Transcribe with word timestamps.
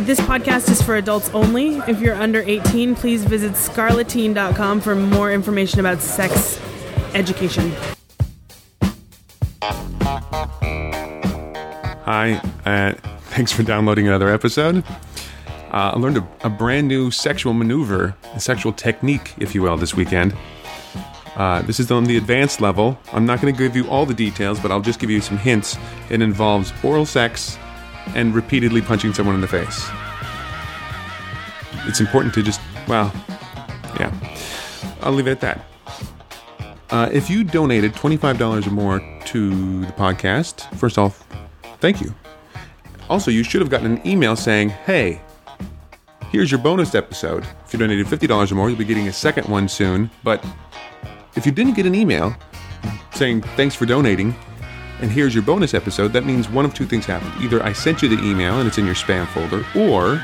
This 0.00 0.20
podcast 0.20 0.70
is 0.70 0.82
for 0.82 0.96
adults 0.96 1.30
only. 1.30 1.78
If 1.88 2.02
you're 2.02 2.14
under 2.14 2.42
18, 2.42 2.94
please 2.94 3.24
visit 3.24 3.52
scarleteen.com 3.52 4.82
for 4.82 4.94
more 4.94 5.32
information 5.32 5.80
about 5.80 6.02
sex 6.02 6.60
education. 7.14 7.72
Hi, 12.04 12.38
uh, 12.66 12.92
thanks 13.30 13.52
for 13.52 13.62
downloading 13.62 14.06
another 14.06 14.28
episode. 14.28 14.84
Uh, 15.72 15.92
I 15.94 15.98
learned 15.98 16.18
a, 16.18 16.28
a, 16.44 16.50
brand 16.50 16.88
new 16.88 17.10
sexual 17.10 17.54
maneuver, 17.54 18.14
a 18.34 18.40
sexual 18.40 18.74
technique, 18.74 19.32
if 19.38 19.54
you 19.54 19.62
will, 19.62 19.78
this 19.78 19.94
weekend. 19.94 20.36
Uh, 21.36 21.62
this 21.62 21.80
is 21.80 21.90
on 21.90 22.04
the 22.04 22.18
advanced 22.18 22.60
level. 22.60 22.98
I'm 23.14 23.24
not 23.24 23.40
going 23.40 23.52
to 23.54 23.58
give 23.58 23.74
you 23.74 23.88
all 23.88 24.04
the 24.04 24.14
details, 24.14 24.60
but 24.60 24.70
I'll 24.70 24.82
just 24.82 25.00
give 25.00 25.08
you 25.08 25.22
some 25.22 25.38
hints. 25.38 25.78
It 26.10 26.20
involves 26.20 26.74
oral 26.84 27.06
sex 27.06 27.58
and 28.14 28.34
repeatedly 28.34 28.80
punching 28.80 29.12
someone 29.14 29.34
in 29.34 29.40
the 29.40 29.48
face. 29.48 29.88
It's 31.86 32.00
important 32.00 32.34
to 32.34 32.42
just, 32.42 32.60
well, 32.88 33.12
yeah. 33.98 34.12
I'll 35.02 35.12
leave 35.12 35.28
it 35.28 35.32
at 35.32 35.40
that. 35.40 35.64
Uh, 36.90 37.10
if 37.12 37.28
you 37.28 37.44
donated 37.44 37.92
$25 37.92 38.66
or 38.66 38.70
more 38.70 39.00
to 39.26 39.84
the 39.84 39.92
podcast, 39.92 40.72
first 40.76 40.98
off, 40.98 41.26
thank 41.80 42.00
you. 42.00 42.14
Also, 43.08 43.30
you 43.30 43.42
should 43.42 43.60
have 43.60 43.70
gotten 43.70 43.92
an 43.92 44.06
email 44.06 44.36
saying, 44.36 44.68
hey, 44.70 45.20
here's 46.30 46.50
your 46.50 46.60
bonus 46.60 46.94
episode. 46.94 47.44
If 47.64 47.72
you 47.72 47.78
donated 47.78 48.06
$50 48.06 48.50
or 48.50 48.54
more, 48.54 48.68
you'll 48.68 48.78
be 48.78 48.84
getting 48.84 49.08
a 49.08 49.12
second 49.12 49.48
one 49.48 49.68
soon. 49.68 50.10
But 50.24 50.44
if 51.34 51.46
you 51.46 51.52
didn't 51.52 51.74
get 51.74 51.86
an 51.86 51.94
email 51.94 52.36
saying, 53.14 53.42
thanks 53.56 53.74
for 53.74 53.86
donating, 53.86 54.34
and 55.00 55.10
here's 55.10 55.34
your 55.34 55.42
bonus 55.42 55.74
episode, 55.74 56.12
that 56.12 56.24
means 56.24 56.48
one 56.48 56.64
of 56.64 56.74
two 56.74 56.86
things 56.86 57.06
happened. 57.06 57.32
Either 57.42 57.62
I 57.62 57.72
sent 57.72 58.02
you 58.02 58.08
the 58.08 58.22
email 58.22 58.58
and 58.58 58.68
it's 58.68 58.78
in 58.78 58.86
your 58.86 58.94
spam 58.94 59.26
folder, 59.28 59.64
or 59.74 60.20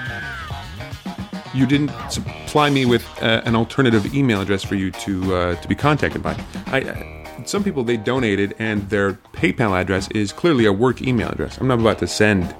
you 1.54 1.66
didn't 1.66 1.92
supply 2.10 2.70
me 2.70 2.86
with 2.86 3.06
uh, 3.22 3.42
an 3.44 3.54
alternative 3.54 4.14
email 4.14 4.40
address 4.40 4.62
for 4.64 4.74
you 4.74 4.90
to 4.90 5.34
uh, 5.34 5.54
to 5.56 5.68
be 5.68 5.74
contacted 5.74 6.22
by. 6.22 6.38
I, 6.66 6.82
uh, 6.82 7.46
some 7.46 7.64
people 7.64 7.84
they 7.84 7.96
donated 7.96 8.54
and 8.58 8.88
their 8.88 9.14
PayPal 9.34 9.78
address 9.78 10.10
is 10.12 10.32
clearly 10.32 10.64
a 10.66 10.72
work 10.72 11.02
email 11.02 11.28
address. 11.28 11.58
I'm 11.58 11.68
not 11.68 11.80
about 11.80 11.98
to 11.98 12.06
send, 12.06 12.54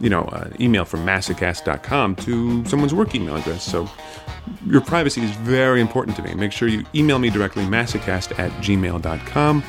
you 0.00 0.08
know, 0.08 0.24
an 0.32 0.56
email 0.60 0.84
from 0.84 1.04
masocast.com 1.04 2.16
to 2.16 2.64
someone's 2.66 2.94
work 2.94 3.14
email 3.14 3.36
address. 3.36 3.64
So 3.64 3.90
your 4.66 4.80
privacy 4.80 5.22
is 5.22 5.30
very 5.32 5.80
important 5.80 6.16
to 6.16 6.22
me. 6.22 6.34
Make 6.34 6.52
sure 6.52 6.68
you 6.68 6.84
email 6.94 7.18
me 7.18 7.30
directly, 7.30 7.64
masocast 7.64 8.38
at 8.38 8.50
gmail.com, 8.62 9.62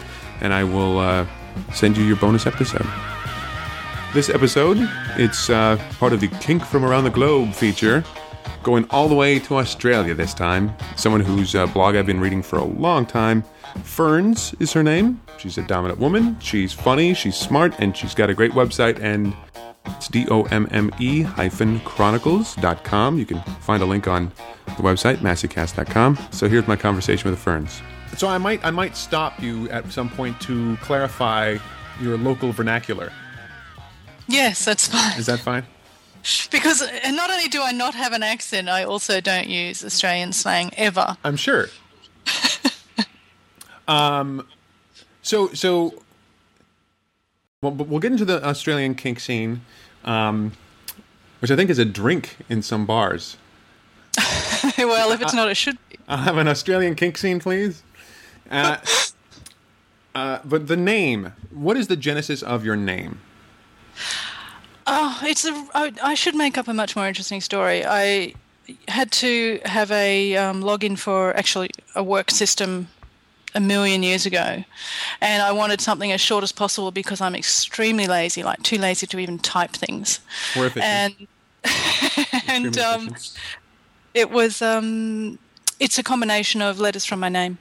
and 0.44 0.54
I 0.54 0.64
will 0.64 1.00
uh, 1.00 1.26
send 1.74 1.98
you 1.98 2.04
your 2.04 2.18
bonus 2.18 2.46
episode. 2.46 2.86
This 4.14 4.30
episode, 4.30 4.78
it's 5.18 5.50
uh, 5.50 5.78
part 5.98 6.14
of 6.14 6.20
the 6.20 6.28
Kink 6.28 6.64
from 6.64 6.86
Around 6.86 7.06
the 7.06 7.10
Globe 7.10 7.54
feature, 7.54 8.04
going 8.62 8.86
all 8.92 9.08
the 9.08 9.16
way 9.16 9.40
to 9.40 9.56
Australia 9.56 10.14
this 10.14 10.36
time. 10.36 10.72
Someone 10.96 11.22
whose 11.22 11.56
uh, 11.56 11.66
blog 11.66 11.96
I've 11.96 12.06
been 12.06 12.20
reading 12.20 12.44
for 12.44 12.60
a 12.60 12.64
long 12.64 13.08
time. 13.08 13.44
Ferns 13.84 14.54
is 14.60 14.72
her 14.74 14.84
name. 14.84 15.20
She's 15.40 15.58
a 15.58 15.64
dominant 15.64 16.00
woman. 16.00 16.40
She's 16.40 16.72
funny, 16.72 17.16
she's 17.16 17.36
smart, 17.36 17.74
and 17.80 17.98
she's 17.98 18.14
got 18.14 18.30
a 18.30 18.36
great 18.36 18.52
website 18.52 19.02
and 19.02 19.34
it's 19.86 20.08
D-O-M-M-E 20.08 21.22
hyphen 21.24 21.80
chronicles.com. 21.82 23.18
You 23.18 23.26
can 23.26 23.42
find 23.62 23.82
a 23.82 23.86
link 23.86 24.08
on 24.08 24.32
the 24.66 24.84
website, 24.84 25.18
masocast.com. 25.18 26.18
So 26.32 26.48
here's 26.48 26.68
my 26.68 26.76
conversation 26.76 27.30
with 27.30 27.40
the 27.40 27.44
Ferns. 27.44 27.82
So 28.18 28.28
I 28.28 28.38
might 28.38 28.64
I 28.64 28.72
might 28.72 28.96
stop 28.96 29.42
you 29.42 29.70
at 29.70 29.92
some 29.92 30.10
point 30.10 30.40
to 30.42 30.78
clarify 30.78 31.58
your 32.00 32.18
local 32.18 32.52
vernacular. 32.52 33.12
Yes, 34.28 34.64
that's 34.66 34.88
fine. 34.88 35.20
Is 35.20 35.26
that 35.26 35.40
fine? 35.40 35.66
Because 36.52 36.82
uh, 36.82 37.12
not 37.12 37.30
only 37.30 37.50
do 37.50 37.62
I 37.62 37.72
not 37.74 37.96
have 37.96 38.14
an 38.14 38.24
accent, 38.24 38.70
I 38.70 38.84
also 38.86 39.20
don't 39.20 39.48
use 39.48 39.84
Australian 39.84 40.32
slang 40.32 40.72
ever. 40.78 41.18
I'm 41.24 41.36
sure. 41.36 41.68
um, 43.88 44.48
so 45.22 45.50
so 45.50 46.02
well, 47.62 47.72
we'll 47.72 48.00
get 48.00 48.12
into 48.12 48.26
the 48.26 48.46
Australian 48.46 48.96
kink 48.96 49.20
scene, 49.20 49.62
um, 50.06 50.54
which 51.40 51.52
I 51.52 51.56
think 51.56 51.70
is 51.70 51.80
a 51.80 51.86
drink 51.86 52.38
in 52.50 52.62
some 52.62 52.86
bars. 52.86 53.38
well, 54.78 55.12
if 55.12 55.22
it's 55.22 55.34
not, 55.34 55.50
it 55.50 55.56
should 55.56 55.78
be. 55.90 55.98
I'll 56.08 56.18
have 56.18 56.38
an 56.38 56.48
Australian 56.48 56.96
kink 56.96 57.18
scene, 57.18 57.40
please. 57.40 57.83
Uh, 58.54 58.78
uh, 60.16 60.40
but 60.46 60.68
the 60.68 60.78
name, 60.78 61.34
what 61.52 61.76
is 61.76 61.88
the 61.88 61.96
genesis 61.96 62.44
of 62.44 62.64
your 62.64 62.76
name? 62.76 63.20
Oh, 64.86 65.20
it's 65.24 65.46
a. 65.46 65.52
I, 65.74 65.94
I 66.04 66.14
should 66.14 66.36
make 66.36 66.58
up 66.58 66.68
a 66.68 66.74
much 66.74 66.96
more 66.96 67.08
interesting 67.08 67.42
story. 67.42 67.86
I 67.86 68.34
had 68.88 69.12
to 69.14 69.60
have 69.66 69.92
a 69.92 70.36
um, 70.38 70.62
login 70.62 70.98
for 70.98 71.36
actually 71.36 71.72
a 71.96 72.04
work 72.04 72.32
system 72.32 72.90
a 73.56 73.60
million 73.60 74.04
years 74.04 74.26
ago, 74.26 74.64
and 75.22 75.42
I 75.42 75.52
wanted 75.52 75.80
something 75.82 76.12
as 76.12 76.22
short 76.22 76.44
as 76.44 76.52
possible 76.52 76.92
because 76.92 77.22
I'm 77.22 77.36
extremely 77.36 78.08
lazy, 78.08 78.44
like 78.44 78.62
too 78.64 78.78
lazy 78.78 79.08
to 79.08 79.20
even 79.20 79.40
type 79.40 79.72
things. 79.72 80.20
And 80.84 81.28
and 82.48 82.78
um, 82.78 83.16
it 84.14 84.30
was 84.30 84.62
um, 84.62 85.40
it's 85.80 85.98
a 85.98 86.04
combination 86.04 86.62
of 86.62 86.80
letters 86.80 87.06
from 87.06 87.20
my 87.20 87.30
name. 87.30 87.58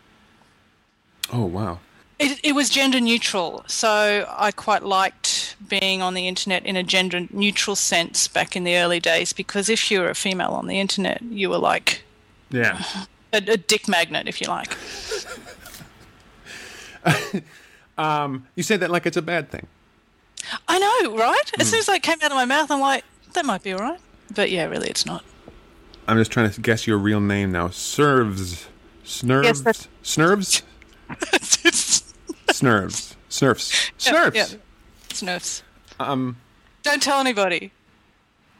Oh 1.30 1.44
wow! 1.44 1.80
It, 2.18 2.40
it 2.42 2.54
was 2.54 2.70
gender 2.70 3.00
neutral, 3.00 3.64
so 3.66 4.26
I 4.30 4.52
quite 4.52 4.82
liked 4.82 5.56
being 5.68 6.02
on 6.02 6.14
the 6.14 6.28
internet 6.28 6.64
in 6.64 6.76
a 6.76 6.82
gender 6.82 7.26
neutral 7.30 7.76
sense 7.76 8.28
back 8.28 8.54
in 8.54 8.64
the 8.64 8.76
early 8.76 9.00
days 9.00 9.32
because 9.32 9.68
if 9.68 9.90
you 9.90 10.00
were 10.00 10.08
a 10.08 10.14
female 10.14 10.52
on 10.52 10.66
the 10.66 10.78
internet, 10.78 11.22
you 11.22 11.50
were 11.50 11.58
like, 11.58 12.04
yeah, 12.50 12.82
a, 13.32 13.38
a 13.38 13.56
dick 13.56 13.88
magnet, 13.88 14.28
if 14.28 14.40
you 14.40 14.46
like. 14.48 14.76
um, 17.98 18.46
you 18.54 18.62
say 18.62 18.76
that 18.76 18.90
like 18.90 19.06
it's 19.06 19.16
a 19.16 19.22
bad 19.22 19.50
thing. 19.50 19.66
I 20.68 20.78
know, 20.78 21.16
right? 21.16 21.50
As 21.58 21.66
mm. 21.66 21.70
soon 21.70 21.78
as 21.80 21.86
that 21.86 22.02
came 22.02 22.18
out 22.22 22.30
of 22.30 22.36
my 22.36 22.44
mouth, 22.44 22.70
I'm 22.70 22.80
like, 22.80 23.04
that 23.32 23.44
might 23.44 23.62
be 23.62 23.72
all 23.72 23.80
right. 23.80 24.00
But 24.34 24.50
yeah, 24.50 24.64
really, 24.66 24.88
it's 24.88 25.06
not. 25.06 25.24
I'm 26.06 26.18
just 26.18 26.30
trying 26.30 26.50
to 26.50 26.60
guess 26.60 26.86
your 26.86 26.98
real 26.98 27.20
name 27.20 27.52
now. 27.52 27.68
Serves. 27.68 28.66
Snurves? 29.04 29.64
Yes, 29.64 29.88
Snurves? 30.02 30.62
Snurves. 32.50 33.14
Snurfs. 33.28 33.90
Snurfs. 33.98 34.34
Yeah, 34.34 34.46
yeah. 34.50 34.56
Snurfs. 35.08 35.62
Um, 35.98 36.36
Don't 36.82 37.02
tell 37.02 37.20
anybody. 37.20 37.72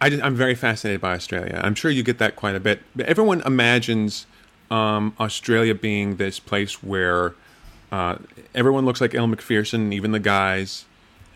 I 0.00 0.08
am 0.08 0.34
very 0.34 0.54
fascinated 0.54 1.00
by 1.00 1.14
Australia. 1.14 1.60
I'm 1.62 1.74
sure 1.74 1.90
you 1.90 2.02
get 2.02 2.18
that 2.18 2.34
quite 2.34 2.56
a 2.56 2.60
bit. 2.60 2.82
But 2.96 3.06
everyone 3.06 3.40
imagines 3.42 4.26
um, 4.70 5.14
Australia 5.20 5.74
being 5.74 6.16
this 6.16 6.40
place 6.40 6.82
where 6.82 7.34
uh, 7.92 8.16
everyone 8.54 8.84
looks 8.84 9.00
like 9.00 9.14
Elle 9.14 9.28
Macpherson, 9.28 9.92
even 9.92 10.12
the 10.12 10.18
guys, 10.18 10.86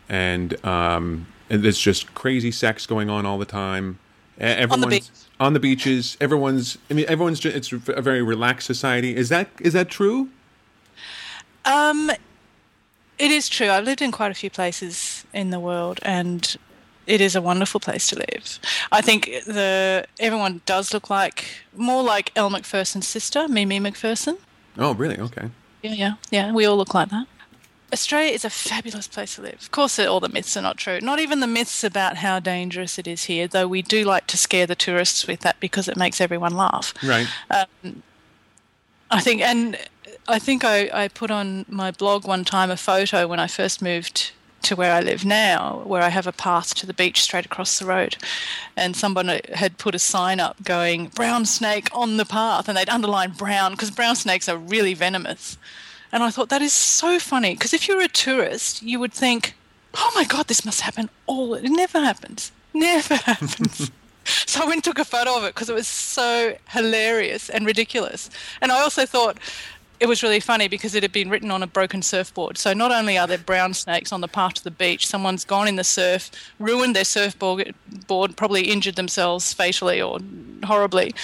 and, 0.08 0.64
um, 0.64 1.28
and 1.48 1.62
there's 1.62 1.78
just 1.78 2.12
crazy 2.14 2.50
sex 2.50 2.86
going 2.86 3.08
on 3.08 3.24
all 3.26 3.38
the 3.38 3.44
time. 3.44 3.98
Everyone's 4.38 4.72
on 4.72 4.80
the, 4.80 4.96
beach. 4.96 5.10
on 5.40 5.52
the 5.52 5.60
beaches. 5.60 6.16
Everyone's. 6.20 6.76
I 6.90 6.94
mean, 6.94 7.06
everyone's. 7.08 7.40
Just, 7.40 7.56
it's 7.56 7.72
a 7.88 8.02
very 8.02 8.22
relaxed 8.22 8.66
society. 8.66 9.16
Is 9.16 9.30
that 9.30 9.48
is 9.60 9.72
that 9.72 9.88
true? 9.88 10.28
Um, 11.66 12.10
it 13.18 13.30
is 13.30 13.48
true. 13.48 13.68
I've 13.68 13.84
lived 13.84 14.00
in 14.00 14.12
quite 14.12 14.30
a 14.30 14.34
few 14.34 14.50
places 14.50 15.24
in 15.32 15.50
the 15.50 15.60
world, 15.60 16.00
and 16.02 16.56
it 17.06 17.20
is 17.20 17.34
a 17.34 17.42
wonderful 17.42 17.80
place 17.80 18.08
to 18.08 18.16
live. 18.16 18.58
I 18.92 19.00
think 19.00 19.26
the 19.46 20.06
everyone 20.18 20.60
does 20.66 20.94
look 20.94 21.10
like 21.10 21.44
more 21.74 22.02
like 22.02 22.32
Elle 22.36 22.50
Macpherson's 22.50 23.06
sister, 23.06 23.48
Mimi 23.48 23.78
Macpherson. 23.78 24.38
Oh, 24.78 24.94
really? 24.94 25.18
Okay. 25.18 25.50
Yeah, 25.82 25.92
yeah, 25.92 26.14
yeah. 26.30 26.52
We 26.52 26.66
all 26.66 26.76
look 26.76 26.94
like 26.94 27.10
that. 27.10 27.26
Australia 27.92 28.32
is 28.32 28.44
a 28.44 28.50
fabulous 28.50 29.06
place 29.06 29.36
to 29.36 29.42
live. 29.42 29.60
Of 29.60 29.70
course, 29.70 29.98
all 29.98 30.18
the 30.18 30.28
myths 30.28 30.56
are 30.56 30.62
not 30.62 30.76
true. 30.76 31.00
Not 31.00 31.20
even 31.20 31.40
the 31.40 31.46
myths 31.46 31.84
about 31.84 32.16
how 32.16 32.40
dangerous 32.40 32.98
it 32.98 33.06
is 33.06 33.24
here, 33.24 33.46
though 33.46 33.68
we 33.68 33.80
do 33.80 34.04
like 34.04 34.26
to 34.26 34.36
scare 34.36 34.66
the 34.66 34.74
tourists 34.74 35.26
with 35.26 35.40
that 35.40 35.60
because 35.60 35.86
it 35.86 35.96
makes 35.96 36.20
everyone 36.20 36.56
laugh. 36.56 36.92
Right. 37.02 37.28
Um, 37.50 38.02
I 39.10 39.20
think, 39.20 39.40
and 39.40 39.78
I 40.28 40.38
think 40.38 40.64
I, 40.64 40.90
I 40.92 41.08
put 41.08 41.30
on 41.30 41.64
my 41.68 41.90
blog 41.90 42.26
one 42.26 42.44
time 42.44 42.70
a 42.70 42.76
photo 42.76 43.26
when 43.26 43.38
I 43.38 43.46
first 43.46 43.80
moved 43.80 44.32
to 44.62 44.74
where 44.74 44.92
I 44.92 45.00
live 45.00 45.24
now, 45.24 45.82
where 45.84 46.02
I 46.02 46.08
have 46.08 46.26
a 46.26 46.32
path 46.32 46.74
to 46.76 46.86
the 46.86 46.94
beach 46.94 47.22
straight 47.22 47.46
across 47.46 47.78
the 47.78 47.86
road. 47.86 48.16
And 48.76 48.96
someone 48.96 49.40
had 49.54 49.78
put 49.78 49.94
a 49.94 49.98
sign 50.00 50.40
up 50.40 50.62
going, 50.64 51.08
brown 51.08 51.46
snake 51.46 51.88
on 51.92 52.16
the 52.16 52.24
path, 52.24 52.68
and 52.68 52.76
they'd 52.76 52.88
underline 52.88 53.32
brown 53.32 53.72
because 53.72 53.92
brown 53.92 54.16
snakes 54.16 54.48
are 54.48 54.56
really 54.56 54.94
venomous. 54.94 55.56
And 56.10 56.22
I 56.22 56.30
thought 56.30 56.48
that 56.48 56.62
is 56.62 56.72
so 56.72 57.18
funny 57.18 57.54
because 57.54 57.72
if 57.72 57.86
you're 57.86 58.00
a 58.00 58.08
tourist, 58.08 58.82
you 58.82 58.98
would 58.98 59.12
think, 59.12 59.54
oh 59.94 60.10
my 60.14 60.24
God, 60.24 60.48
this 60.48 60.64
must 60.64 60.80
happen 60.80 61.10
all. 61.26 61.54
It 61.54 61.68
never 61.68 62.00
happens. 62.00 62.50
Never 62.74 63.14
happens. 63.30 63.90
so 64.24 64.62
I 64.62 64.64
went 64.64 64.76
and 64.76 64.84
took 64.84 64.98
a 64.98 65.04
photo 65.04 65.36
of 65.36 65.44
it 65.44 65.54
because 65.54 65.70
it 65.70 65.74
was 65.74 65.88
so 65.88 66.56
hilarious 66.70 67.48
and 67.48 67.66
ridiculous. 67.66 68.30
And 68.60 68.72
I 68.72 68.80
also 68.80 69.06
thought, 69.06 69.38
it 69.98 70.06
was 70.06 70.22
really 70.22 70.40
funny 70.40 70.68
because 70.68 70.94
it 70.94 71.02
had 71.02 71.12
been 71.12 71.30
written 71.30 71.50
on 71.50 71.62
a 71.62 71.66
broken 71.66 72.02
surfboard. 72.02 72.58
So 72.58 72.72
not 72.72 72.92
only 72.92 73.16
are 73.16 73.26
there 73.26 73.38
brown 73.38 73.74
snakes 73.74 74.12
on 74.12 74.20
the 74.20 74.28
path 74.28 74.54
to 74.54 74.64
the 74.64 74.70
beach, 74.70 75.06
someone's 75.06 75.44
gone 75.44 75.68
in 75.68 75.76
the 75.76 75.84
surf, 75.84 76.30
ruined 76.58 76.94
their 76.94 77.04
surfboard, 77.04 77.74
board, 78.06 78.36
probably 78.36 78.70
injured 78.70 78.96
themselves 78.96 79.52
fatally 79.52 80.00
or 80.02 80.18
horribly, 80.64 81.14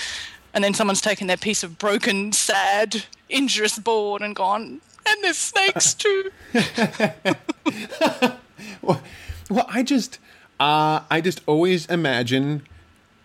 and 0.54 0.64
then 0.64 0.74
someone's 0.74 1.00
taken 1.00 1.26
their 1.26 1.36
piece 1.36 1.62
of 1.62 1.78
broken, 1.78 2.32
sad, 2.32 3.04
injurious 3.28 3.78
board 3.78 4.22
and 4.22 4.34
gone, 4.34 4.80
and 5.06 5.24
there's 5.24 5.38
snakes 5.38 5.94
too. 6.02 6.30
well, 8.82 9.02
well, 9.50 9.66
I 9.68 9.82
just, 9.82 10.18
uh, 10.60 11.00
I 11.10 11.20
just 11.20 11.40
always 11.46 11.86
imagine. 11.86 12.62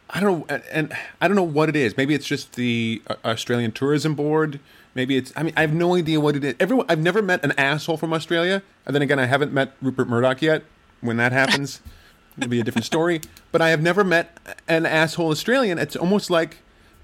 I 0.09 0.21
don't 0.21 0.39
know, 0.39 0.45
and, 0.47 0.63
and 0.71 0.93
I 1.19 1.27
don't 1.27 1.35
know 1.35 1.43
what 1.43 1.67
it 1.67 1.75
is. 1.75 1.97
Maybe 1.97 2.13
it's 2.13 2.25
just 2.25 2.53
the 2.53 3.01
uh, 3.07 3.15
Australian 3.25 3.73
Tourism 3.73 4.15
Board. 4.15 4.61
Maybe 4.97 5.15
it's. 5.15 5.31
I 5.35 5.43
mean, 5.43 5.53
I 5.55 5.61
have 5.61 5.75
no 5.75 5.93
idea 5.93 6.19
what 6.19 6.35
it 6.35 6.43
is. 6.43 6.55
Everyone, 6.59 6.87
I've 6.89 6.97
never 6.97 7.21
met 7.21 7.45
an 7.45 7.51
asshole 7.51 7.97
from 7.97 8.13
Australia. 8.13 8.63
And 8.83 8.95
then 8.95 9.03
again, 9.03 9.19
I 9.19 9.27
haven't 9.27 9.53
met 9.53 9.73
Rupert 9.79 10.09
Murdoch 10.09 10.41
yet. 10.41 10.63
When 11.01 11.17
that 11.17 11.31
happens, 11.31 11.81
it'll 12.37 12.49
be 12.49 12.59
a 12.59 12.63
different 12.63 12.85
story. 12.85 13.21
But 13.51 13.61
I 13.61 13.69
have 13.69 13.79
never 13.79 14.03
met 14.03 14.39
an 14.67 14.87
asshole 14.87 15.29
Australian. 15.29 15.77
It's 15.77 15.95
almost 15.95 16.31
like 16.31 16.57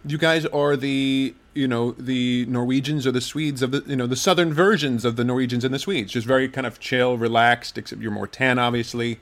you 0.03 0.17
guys 0.17 0.47
are 0.47 0.75
the 0.75 1.35
you 1.53 1.67
know 1.67 1.91
the 1.91 2.47
Norwegians 2.47 3.05
or 3.05 3.11
the 3.11 3.21
Swedes 3.21 3.61
of 3.61 3.69
the 3.69 3.83
you 3.85 3.95
know 3.95 4.07
the 4.07 4.15
southern 4.15 4.55
versions 4.55 5.05
of 5.05 5.15
the 5.15 5.23
Norwegians 5.23 5.63
and 5.63 5.71
the 5.71 5.77
Swedes, 5.77 6.13
just 6.13 6.25
very 6.25 6.49
kind 6.49 6.65
of 6.65 6.79
chill, 6.79 7.19
relaxed. 7.19 7.77
Except 7.77 8.01
you're 8.01 8.09
more 8.09 8.27
tan, 8.27 8.57
obviously. 8.57 9.19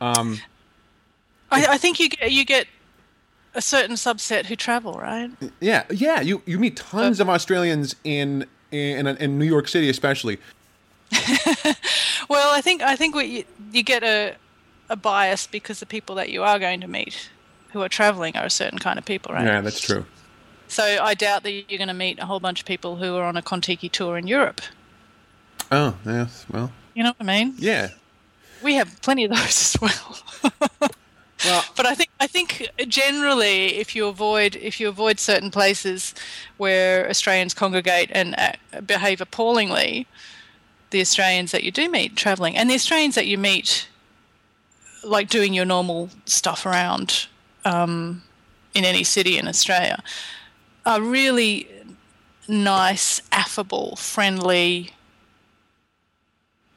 Um, 0.00 0.38
I, 1.50 1.66
I 1.66 1.76
think 1.76 2.00
you 2.00 2.08
get 2.08 2.32
you 2.32 2.46
get 2.46 2.68
a 3.58 3.60
certain 3.60 3.96
subset 3.96 4.46
who 4.46 4.54
travel, 4.54 4.94
right? 4.94 5.30
Yeah, 5.60 5.82
yeah. 5.90 6.20
You 6.20 6.42
you 6.46 6.58
meet 6.60 6.76
tons 6.76 7.18
of 7.18 7.28
Australians 7.28 7.96
in 8.04 8.46
in 8.70 9.06
in 9.06 9.38
New 9.38 9.44
York 9.44 9.66
City, 9.66 9.90
especially. 9.90 10.38
well, 12.28 12.54
I 12.54 12.60
think 12.62 12.82
I 12.82 12.94
think 12.94 13.16
what 13.16 13.26
you, 13.26 13.44
you 13.72 13.82
get 13.82 14.04
a 14.04 14.36
a 14.88 14.94
bias 14.96 15.48
because 15.48 15.80
the 15.80 15.86
people 15.86 16.14
that 16.14 16.30
you 16.30 16.44
are 16.44 16.58
going 16.60 16.80
to 16.80 16.88
meet 16.88 17.30
who 17.72 17.82
are 17.82 17.88
traveling 17.88 18.36
are 18.36 18.46
a 18.46 18.50
certain 18.50 18.78
kind 18.78 18.96
of 18.96 19.04
people, 19.04 19.34
right? 19.34 19.44
Yeah, 19.44 19.60
that's 19.60 19.80
true. 19.80 20.06
So 20.68 20.84
I 20.84 21.14
doubt 21.14 21.42
that 21.42 21.50
you're 21.50 21.78
going 21.78 21.88
to 21.88 21.94
meet 21.94 22.20
a 22.20 22.26
whole 22.26 22.40
bunch 22.40 22.60
of 22.60 22.66
people 22.66 22.96
who 22.96 23.16
are 23.16 23.24
on 23.24 23.36
a 23.36 23.42
Contiki 23.42 23.90
tour 23.90 24.16
in 24.16 24.26
Europe. 24.26 24.60
Oh, 25.72 25.96
yes. 26.06 26.46
Well, 26.50 26.70
you 26.94 27.02
know 27.02 27.14
what 27.16 27.28
I 27.28 27.44
mean? 27.44 27.54
Yeah. 27.58 27.88
We 28.62 28.74
have 28.74 29.00
plenty 29.02 29.24
of 29.24 29.30
those 29.30 29.40
as 29.74 29.76
well. 29.80 30.87
But 31.78 31.86
I 31.86 31.94
think 31.94 32.10
I 32.18 32.26
think 32.26 32.68
generally, 32.88 33.76
if 33.76 33.94
you 33.94 34.08
avoid 34.08 34.56
if 34.56 34.80
you 34.80 34.88
avoid 34.88 35.20
certain 35.20 35.52
places 35.52 36.12
where 36.56 37.08
Australians 37.08 37.54
congregate 37.54 38.10
and 38.12 38.34
uh, 38.36 38.80
behave 38.80 39.20
appallingly, 39.20 40.08
the 40.90 41.00
Australians 41.00 41.52
that 41.52 41.62
you 41.62 41.70
do 41.70 41.88
meet 41.88 42.16
traveling 42.16 42.56
and 42.56 42.68
the 42.68 42.74
Australians 42.74 43.14
that 43.14 43.28
you 43.28 43.38
meet, 43.38 43.88
like 45.04 45.28
doing 45.28 45.54
your 45.54 45.64
normal 45.64 46.10
stuff 46.24 46.66
around 46.66 47.28
um, 47.64 48.22
in 48.74 48.84
any 48.84 49.04
city 49.04 49.38
in 49.38 49.46
Australia, 49.46 50.02
are 50.84 51.00
really 51.00 51.68
nice, 52.48 53.22
affable, 53.30 53.94
friendly, 53.94 54.90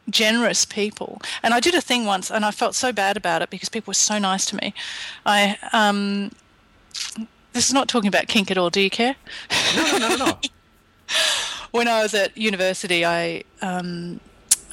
generous 0.10 0.66
people. 0.66 1.22
And 1.44 1.54
I 1.54 1.60
did 1.60 1.76
a 1.76 1.82
thing 1.82 2.06
once, 2.06 2.32
and 2.32 2.46
I 2.46 2.52
felt 2.52 2.76
so 2.76 2.92
bad 2.92 3.18
about 3.18 3.42
it 3.42 3.50
because 3.50 3.70
people 3.70 3.92
were 3.92 3.96
so 3.96 4.18
nice 4.18 4.46
to 4.48 4.56
me. 4.56 4.74
I 5.26 5.58
um, 5.74 6.32
this 7.54 7.68
is 7.68 7.74
not 7.74 7.88
talking 7.88 8.08
about 8.08 8.28
kink 8.28 8.50
at 8.52 8.58
all. 8.58 8.70
Do 8.70 8.82
you 8.82 8.90
care? 8.90 9.16
No, 9.76 9.98
no, 9.98 10.10
no, 10.10 10.16
no. 10.16 10.40
when 11.72 11.88
I 11.88 12.02
was 12.02 12.14
at 12.14 12.38
university, 12.38 13.06
I 13.06 13.44
um, 13.62 14.20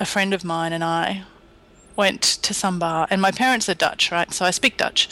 a 0.01 0.07
friend 0.07 0.33
of 0.33 0.45
mine 0.45 0.73
and 0.73 0.85
I 0.85 1.25
went 1.97 2.23
to 2.23 2.55
some 2.55 2.79
bar, 2.79 3.09
and 3.11 3.21
my 3.21 3.33
parents 3.33 3.69
are 3.69 3.75
Dutch, 3.75 4.13
right? 4.13 4.33
So 4.33 4.45
I 4.45 4.51
speak 4.51 4.77
Dutch, 4.77 5.09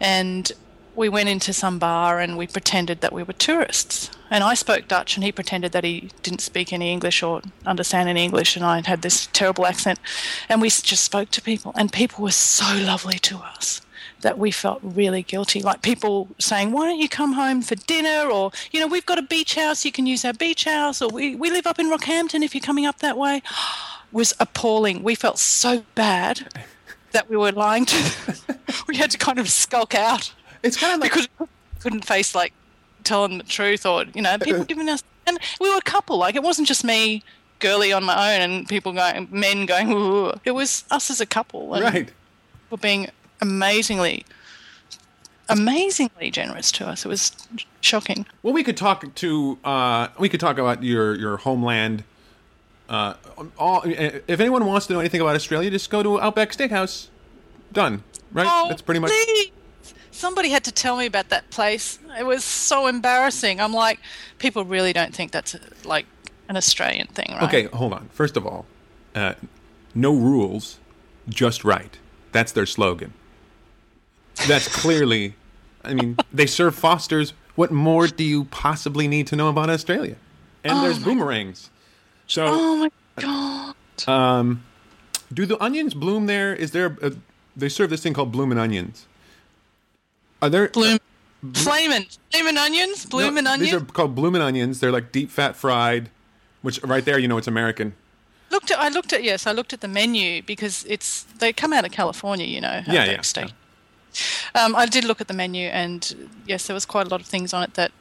and 0.00 0.52
we 0.94 1.08
went 1.08 1.28
into 1.28 1.52
some 1.52 1.78
bar 1.78 2.20
and 2.20 2.36
we 2.36 2.46
pretended 2.46 3.00
that 3.00 3.12
we 3.12 3.22
were 3.22 3.32
tourists. 3.32 4.10
And 4.30 4.44
I 4.44 4.54
spoke 4.54 4.86
Dutch, 4.86 5.16
and 5.16 5.24
he 5.24 5.32
pretended 5.32 5.72
that 5.72 5.84
he 5.84 6.10
didn't 6.22 6.40
speak 6.40 6.72
any 6.72 6.92
English 6.92 7.22
or 7.22 7.42
understand 7.66 8.08
any 8.08 8.24
English, 8.24 8.56
and 8.56 8.64
I 8.64 8.80
had 8.86 9.02
this 9.02 9.28
terrible 9.32 9.66
accent. 9.66 9.98
And 10.48 10.62
we 10.62 10.68
just 10.68 11.04
spoke 11.04 11.30
to 11.32 11.42
people, 11.42 11.72
and 11.76 11.92
people 11.92 12.22
were 12.22 12.30
so 12.30 12.64
lovely 12.76 13.18
to 13.18 13.38
us 13.38 13.82
that 14.20 14.38
we 14.38 14.50
felt 14.50 14.80
really 14.82 15.22
guilty. 15.22 15.60
Like 15.60 15.82
people 15.82 16.28
saying, 16.38 16.72
Why 16.72 16.86
don't 16.86 16.98
you 16.98 17.08
come 17.08 17.32
home 17.32 17.62
for 17.62 17.74
dinner? 17.74 18.30
Or, 18.30 18.52
you 18.70 18.80
know, 18.80 18.86
we've 18.86 19.06
got 19.06 19.18
a 19.18 19.22
beach 19.22 19.56
house, 19.56 19.84
you 19.84 19.92
can 19.92 20.06
use 20.06 20.24
our 20.24 20.32
beach 20.32 20.64
house, 20.64 21.02
or 21.02 21.08
we, 21.08 21.34
we 21.34 21.50
live 21.50 21.66
up 21.66 21.78
in 21.78 21.90
Rockhampton 21.90 22.42
if 22.42 22.54
you're 22.54 22.62
coming 22.62 22.86
up 22.86 23.00
that 23.00 23.18
way. 23.18 23.42
was 24.12 24.34
appalling. 24.40 25.04
We 25.04 25.14
felt 25.14 25.38
so 25.38 25.84
bad 25.94 26.48
that 27.12 27.30
we 27.30 27.36
were 27.36 27.52
lying 27.52 27.84
to 27.86 27.96
them. 27.96 28.58
we 28.88 28.96
had 28.96 29.10
to 29.12 29.18
kind 29.18 29.38
of 29.38 29.48
skulk 29.48 29.94
out. 29.94 30.32
It's 30.64 30.76
kind 30.76 30.94
of 30.94 31.00
like 31.00 31.12
because 31.12 31.28
we 31.38 31.46
couldn't 31.78 32.04
face 32.04 32.34
like 32.34 32.52
telling 33.04 33.38
the 33.38 33.44
truth 33.44 33.86
or 33.86 34.04
you 34.14 34.22
know 34.22 34.38
people 34.38 34.64
giving 34.72 34.88
us 34.88 35.02
and 35.26 35.38
we 35.60 35.70
were 35.70 35.76
a 35.76 35.82
couple. 35.82 36.18
Like 36.18 36.34
it 36.34 36.42
wasn't 36.42 36.68
just 36.68 36.84
me 36.84 37.22
girly 37.58 37.92
on 37.92 38.04
my 38.04 38.34
own 38.34 38.40
and 38.40 38.68
people 38.68 38.92
going 38.92 39.28
men 39.30 39.66
going 39.66 39.92
Ooh. 39.92 40.32
it 40.44 40.52
was 40.52 40.84
us 40.90 41.10
as 41.10 41.20
a 41.20 41.26
couple 41.26 41.74
and 41.74 41.84
right. 41.84 42.12
were 42.70 42.78
being 42.78 43.06
amazingly 43.42 44.24
amazingly 45.50 46.30
generous 46.30 46.72
to 46.72 46.86
us. 46.86 47.04
It 47.04 47.08
was 47.08 47.32
shocking. 47.82 48.24
Well 48.42 48.54
we 48.54 48.62
could 48.62 48.76
talk 48.76 49.14
to 49.14 49.58
uh 49.64 50.08
we 50.18 50.28
could 50.28 50.40
talk 50.40 50.58
about 50.58 50.82
your 50.82 51.14
your 51.14 51.36
homeland 51.36 52.04
uh 52.88 53.14
all 53.58 53.82
if 53.84 54.40
anyone 54.40 54.64
wants 54.64 54.86
to 54.86 54.94
know 54.94 55.00
anything 55.00 55.20
about 55.20 55.36
australia 55.36 55.70
just 55.70 55.90
go 55.90 56.02
to 56.02 56.20
outback 56.20 56.52
steakhouse. 56.52 57.08
Done 57.72 58.02
right? 58.32 58.46
Oh, 58.48 58.68
that's 58.68 58.82
pretty 58.82 59.00
much 59.00 59.10
please 59.10 59.50
somebody 60.20 60.50
had 60.50 60.64
to 60.64 60.72
tell 60.72 60.96
me 60.96 61.06
about 61.06 61.30
that 61.30 61.48
place. 61.50 61.98
It 62.18 62.24
was 62.24 62.44
so 62.44 62.86
embarrassing. 62.86 63.60
I'm 63.60 63.72
like, 63.72 63.98
people 64.38 64.64
really 64.64 64.92
don't 64.92 65.14
think 65.14 65.32
that's 65.32 65.54
a, 65.54 65.60
like 65.84 66.06
an 66.48 66.56
Australian 66.56 67.06
thing, 67.08 67.28
right? 67.32 67.42
Okay, 67.44 67.62
hold 67.64 67.92
on. 67.92 68.08
First 68.12 68.36
of 68.36 68.46
all, 68.46 68.66
uh, 69.14 69.34
no 69.94 70.14
rules, 70.14 70.78
just 71.28 71.64
right. 71.64 71.98
That's 72.32 72.52
their 72.52 72.66
slogan. 72.66 73.14
That's 74.46 74.68
clearly, 74.68 75.34
I 75.84 75.94
mean, 75.94 76.16
they 76.32 76.46
serve 76.46 76.74
Fosters. 76.74 77.32
What 77.56 77.72
more 77.72 78.06
do 78.06 78.24
you 78.24 78.44
possibly 78.44 79.08
need 79.08 79.26
to 79.28 79.36
know 79.36 79.48
about 79.48 79.70
Australia? 79.70 80.16
And 80.62 80.78
Oh 80.78 80.82
there's 80.82 80.98
boomerangs. 80.98 81.70
So, 82.26 82.46
Oh 82.48 82.76
my 82.76 82.90
god. 83.16 83.74
um, 84.08 84.64
do 85.32 85.46
the 85.46 85.60
onions 85.62 85.94
bloom 85.94 86.26
there? 86.26 86.54
Is 86.54 86.70
there? 86.70 86.96
A, 87.02 87.12
they 87.56 87.68
serve 87.68 87.90
this 87.90 88.02
thing 88.02 88.14
called 88.14 88.30
bloomin' 88.30 88.58
onions. 88.58 89.06
Are 90.42 90.48
there 90.48 90.68
Bloom, 90.68 90.98
flamin', 91.52 92.06
flamin' 92.30 92.58
onions, 92.58 93.06
bloomin' 93.06 93.44
no, 93.44 93.56
These 93.56 93.74
are 93.74 93.80
called 93.80 94.14
bloomin' 94.14 94.42
onions. 94.42 94.80
They're 94.80 94.92
like 94.92 95.12
deep 95.12 95.30
fat 95.30 95.56
fried, 95.56 96.10
which 96.62 96.82
right 96.82 97.04
there 97.04 97.18
you 97.18 97.28
know 97.28 97.38
it's 97.38 97.48
American. 97.48 97.94
Looked 98.50 98.70
at, 98.70 98.78
I 98.78 98.88
looked 98.88 99.12
at 99.12 99.22
yes, 99.22 99.46
I 99.46 99.52
looked 99.52 99.72
at 99.72 99.80
the 99.80 99.88
menu 99.88 100.42
because 100.42 100.84
it's 100.88 101.22
they 101.38 101.52
come 101.52 101.72
out 101.72 101.84
of 101.84 101.92
California, 101.92 102.46
you 102.46 102.60
know. 102.60 102.82
Yeah, 102.86 103.02
Outback 103.02 103.36
yeah, 103.36 104.64
Um, 104.64 104.74
I 104.74 104.86
did 104.86 105.04
look 105.04 105.20
at 105.20 105.28
the 105.28 105.34
menu, 105.34 105.68
and 105.68 106.28
yes, 106.46 106.66
there 106.66 106.74
was 106.74 106.84
quite 106.84 107.06
a 107.06 107.10
lot 107.10 107.20
of 107.20 107.26
things 107.26 107.54
on 107.54 107.62
it 107.62 107.74
that 107.74 107.92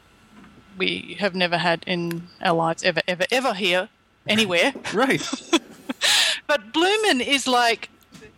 we 0.78 1.18
have 1.20 1.36
never 1.36 1.58
had 1.58 1.84
in 1.86 2.30
our 2.42 2.56
lives 2.56 2.84
ever, 2.84 3.02
ever, 3.08 3.26
ever 3.32 3.54
here 3.54 3.90
anywhere. 4.28 4.74
Right. 4.94 5.22
But 6.48 6.74
bloomin' 6.74 7.22
is 7.22 7.48
like, 7.48 7.90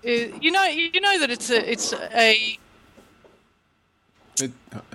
uh, 0.06 0.10
you 0.42 0.52
know, 0.52 0.66
you 0.66 1.00
know 1.00 1.18
that 1.20 1.30
it's 1.30 1.50
a, 1.50 1.72
it's 1.72 1.94
a. 1.94 2.58
it, 4.42 4.52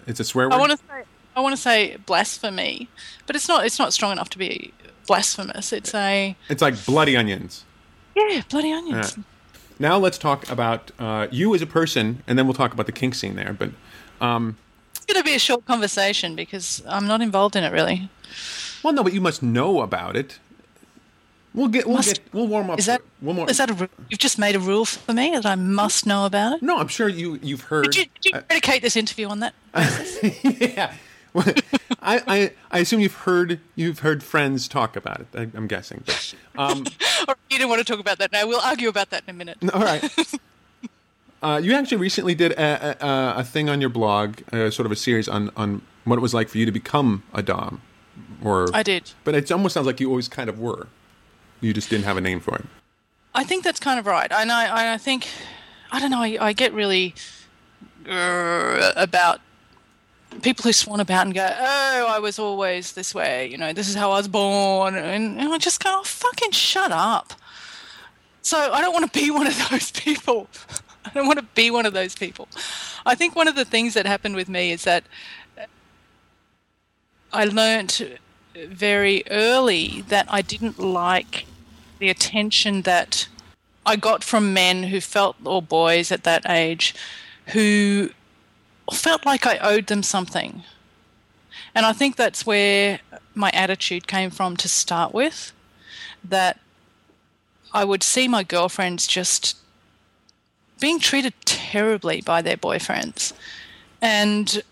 it's 0.07 0.21
a 0.21 0.25
swear 0.25 0.49
word. 0.49 0.55
I 0.55 0.59
want 0.59 0.73
to 0.73 0.79
say, 0.79 1.03
I 1.37 1.41
want 1.41 1.55
to 1.55 1.61
say 1.61 1.97
blasphemy, 2.07 2.89
but 3.27 3.37
it's 3.37 3.49
not. 3.49 3.65
It's 3.67 3.79
not 3.79 3.93
strong 3.93 4.13
enough 4.13 4.31
to 4.31 4.39
be 4.39 4.73
blasphemous. 5.07 5.73
It's 5.73 5.95
a 5.95 6.37
It's 6.49 6.63
like 6.63 6.85
bloody 6.87 7.17
onions. 7.17 7.65
yeah, 8.15 8.43
bloody 8.49 8.73
onions. 8.73 9.19
Now 9.79 9.99
let's 9.99 10.17
talk 10.19 10.49
about 10.51 10.91
uh, 10.99 11.27
you 11.31 11.55
as 11.55 11.61
a 11.63 11.67
person, 11.67 12.23
and 12.27 12.39
then 12.39 12.47
we'll 12.47 12.55
talk 12.55 12.73
about 12.73 12.87
the 12.87 12.93
kink 12.93 13.15
scene 13.15 13.37
there. 13.37 13.53
But 13.53 13.71
um, 14.21 14.57
It's 14.97 15.05
going 15.05 15.19
to 15.23 15.25
be 15.25 15.35
a 15.35 15.39
short 15.39 15.67
conversation 15.67 16.35
because 16.35 16.83
I'm 16.89 17.07
not 17.07 17.21
involved 17.21 17.57
in 17.57 17.63
it 17.65 17.73
really. 17.73 18.09
well, 18.83 18.95
no, 18.95 19.03
but 19.05 19.13
you 19.13 19.21
must 19.21 19.43
know 19.43 19.83
about 19.83 20.17
it. 20.17 20.39
We'll 21.57 21.69
get. 21.69 21.87
We'll 21.87 21.97
Must- 21.97 22.23
get. 22.23 22.35
We'll 22.35 22.47
warm 22.47 22.71
up. 22.71 22.79
Is 22.79 22.87
that 22.87 23.01
one 23.21 23.35
more? 23.37 23.51
is 23.51 23.57
that 23.57 23.71
a 23.71 23.89
you've 24.11 24.21
just 24.21 24.39
made 24.39 24.55
a 24.55 24.61
rule 24.61 24.85
for 24.85 25.13
me 25.13 25.31
that 25.33 25.47
I 25.47 25.55
must 25.57 26.07
know 26.07 26.25
about 26.27 26.53
it? 26.57 26.63
no, 26.63 26.77
I'm 26.79 26.87
sure 26.89 27.09
you 27.09 27.41
you've 27.43 27.63
heard. 27.63 27.87
Did 27.87 27.97
you, 27.97 28.05
did 28.21 28.35
you 28.35 28.41
predicate 28.43 28.83
this 28.83 28.95
interview 28.95 29.27
on 29.29 29.41
that? 29.41 29.55
yeah. 30.61 30.93
Well, 31.33 31.47
I, 32.03 32.23
I 32.27 32.53
I 32.71 32.79
assume 32.81 33.01
you've 33.01 33.15
heard 33.15 33.59
you've 33.75 34.01
heard 34.01 34.23
friends 34.23 34.69
talk 34.69 34.97
about 34.97 35.21
it. 35.21 35.27
I, 35.35 35.41
I'm 35.57 35.67
guessing. 35.67 36.05
Um, 36.57 36.87
or 37.29 37.37
you 37.51 37.59
don't 37.59 37.69
want 37.69 37.81
to 37.81 37.91
talk 37.91 38.01
about 38.01 38.19
that 38.19 38.33
now. 38.33 38.47
We'll 38.47 38.61
argue 38.61 38.89
about 38.89 39.11
that 39.11 39.25
in 39.27 39.31
a 39.31 39.33
minute. 39.37 39.59
all 39.75 39.81
right. 39.83 40.05
Uh, 41.43 41.59
you 41.63 41.75
actually 41.75 41.99
recently 41.99 42.35
did 42.35 42.53
a, 42.53 42.97
a, 43.07 43.41
a 43.41 43.45
thing 43.45 43.69
on 43.69 43.79
your 43.81 43.91
blog, 43.91 44.41
uh, 44.53 44.71
sort 44.71 44.87
of 44.87 44.91
a 44.91 44.97
series 44.97 45.29
on, 45.29 45.51
on 45.55 45.83
what 46.05 46.17
it 46.17 46.23
was 46.23 46.33
like 46.33 46.49
for 46.49 46.57
you 46.57 46.65
to 46.65 46.73
become 46.73 47.23
a 47.35 47.43
dom, 47.43 47.83
Or 48.43 48.69
I 48.75 48.83
did. 48.83 49.13
But 49.23 49.35
it 49.35 49.53
almost 49.53 49.75
sounds 49.75 49.87
like 49.87 50.01
you 50.01 50.09
always 50.09 50.29
kind 50.29 50.49
of 50.49 50.59
were. 50.59 50.89
You 51.67 51.75
just 51.75 51.91
didn't 51.91 52.05
have 52.05 52.17
a 52.17 52.21
name 52.21 52.39
for 52.39 52.55
it. 52.55 52.65
I 53.35 53.43
think 53.43 53.65
that's 53.65 53.81
kind 53.81 53.99
of 53.99 54.07
right. 54.07 54.31
And 54.31 54.53
I, 54.53 54.95
I 54.95 54.99
think, 54.99 55.27
I 55.91 55.99
don't 55.99 56.13
know, 56.13 56.23
I, 56.23 56.39
I 56.41 56.53
get 56.53 56.73
really 56.73 57.13
uh, 58.09 58.93
about 58.95 59.41
people 60.43 60.63
who 60.63 60.73
swan 60.73 61.01
about 61.01 61.27
and 61.27 61.35
go, 61.35 61.45
oh, 61.45 62.07
I 62.09 62.21
was 62.21 62.39
always 62.39 62.93
this 62.93 63.13
way, 63.13 63.49
you 63.49 63.59
know, 63.59 63.73
this 63.73 63.89
is 63.89 63.97
how 63.97 64.13
I 64.13 64.19
was 64.19 64.29
born. 64.29 64.95
And, 64.95 65.41
and 65.41 65.53
I 65.53 65.59
just 65.59 65.83
go, 65.83 65.91
oh, 65.93 66.05
fucking 66.05 66.53
shut 66.53 66.93
up. 66.93 67.33
So 68.43 68.73
I 68.73 68.81
don't 68.81 68.93
want 68.93 69.13
to 69.13 69.21
be 69.21 69.31
one 69.41 69.49
of 69.49 69.69
those 69.69 69.91
people. 69.91 70.47
I 71.05 71.11
don't 71.11 71.27
want 71.27 71.41
to 71.41 71.47
be 71.57 71.73
one 71.73 71.85
of 71.85 71.95
those 71.95 72.15
people. 72.15 72.47
I 73.05 73.17
think 73.17 73.35
one 73.35 73.49
of 73.49 73.57
the 73.57 73.65
things 73.65 73.95
that 73.95 74.07
happened 74.07 74.37
with 74.37 74.49
me 74.49 74.71
is 74.71 74.85
that 74.85 75.03
I 77.33 77.45
learnt 77.45 78.03
very 78.55 79.25
early 79.31 80.05
that 80.09 80.27
I 80.29 80.43
didn't 80.43 80.79
like 80.79 81.47
the 81.99 82.11
attention 82.11 82.83
that 82.83 83.29
I 83.85 83.97
got 83.97 84.25
from 84.25 84.53
men 84.53 84.85
who 84.85 85.01
felt, 85.01 85.37
or 85.45 85.63
boys 85.63 86.11
at 86.11 86.25
that 86.25 86.49
age, 86.49 86.95
who 87.49 88.11
felt 88.93 89.25
like 89.25 89.47
I 89.47 89.59
owed 89.59 89.87
them 89.87 90.03
something. 90.03 90.65
And 91.75 91.87
I 91.87 91.93
think 91.93 92.17
that's 92.17 92.47
where 92.47 93.01
my 93.35 93.51
attitude 93.51 94.07
came 94.07 94.31
from 94.31 94.57
to 94.57 94.69
start 94.69 95.13
with. 95.13 95.53
That 96.25 96.59
I 97.73 97.85
would 97.85 98.03
see 98.03 98.29
my 98.29 98.43
girlfriends 98.43 99.07
just 99.07 99.57
being 100.81 100.99
treated 100.99 101.35
terribly 101.45 102.21
by 102.21 102.43
their 102.43 102.57
boyfriends. 102.57 103.33
And 104.03 104.63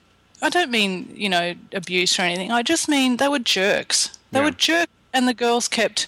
I 0.43 0.49
don't 0.51 0.71
mean, 0.71 1.13
you 1.15 1.29
know, 1.29 1.55
abuse 1.73 2.19
or 2.19 2.23
anything. 2.23 2.51
I 2.51 2.63
just 2.63 2.89
mean 2.89 3.17
they 3.17 3.29
were 3.29 3.39
jerks. 3.39 4.11
They 4.31 4.41
Yeah. 4.41 4.47
were 4.47 4.51
jerks, 4.51 4.93
and 5.13 5.29
the 5.29 5.35
girls 5.35 5.69
kept 5.69 6.07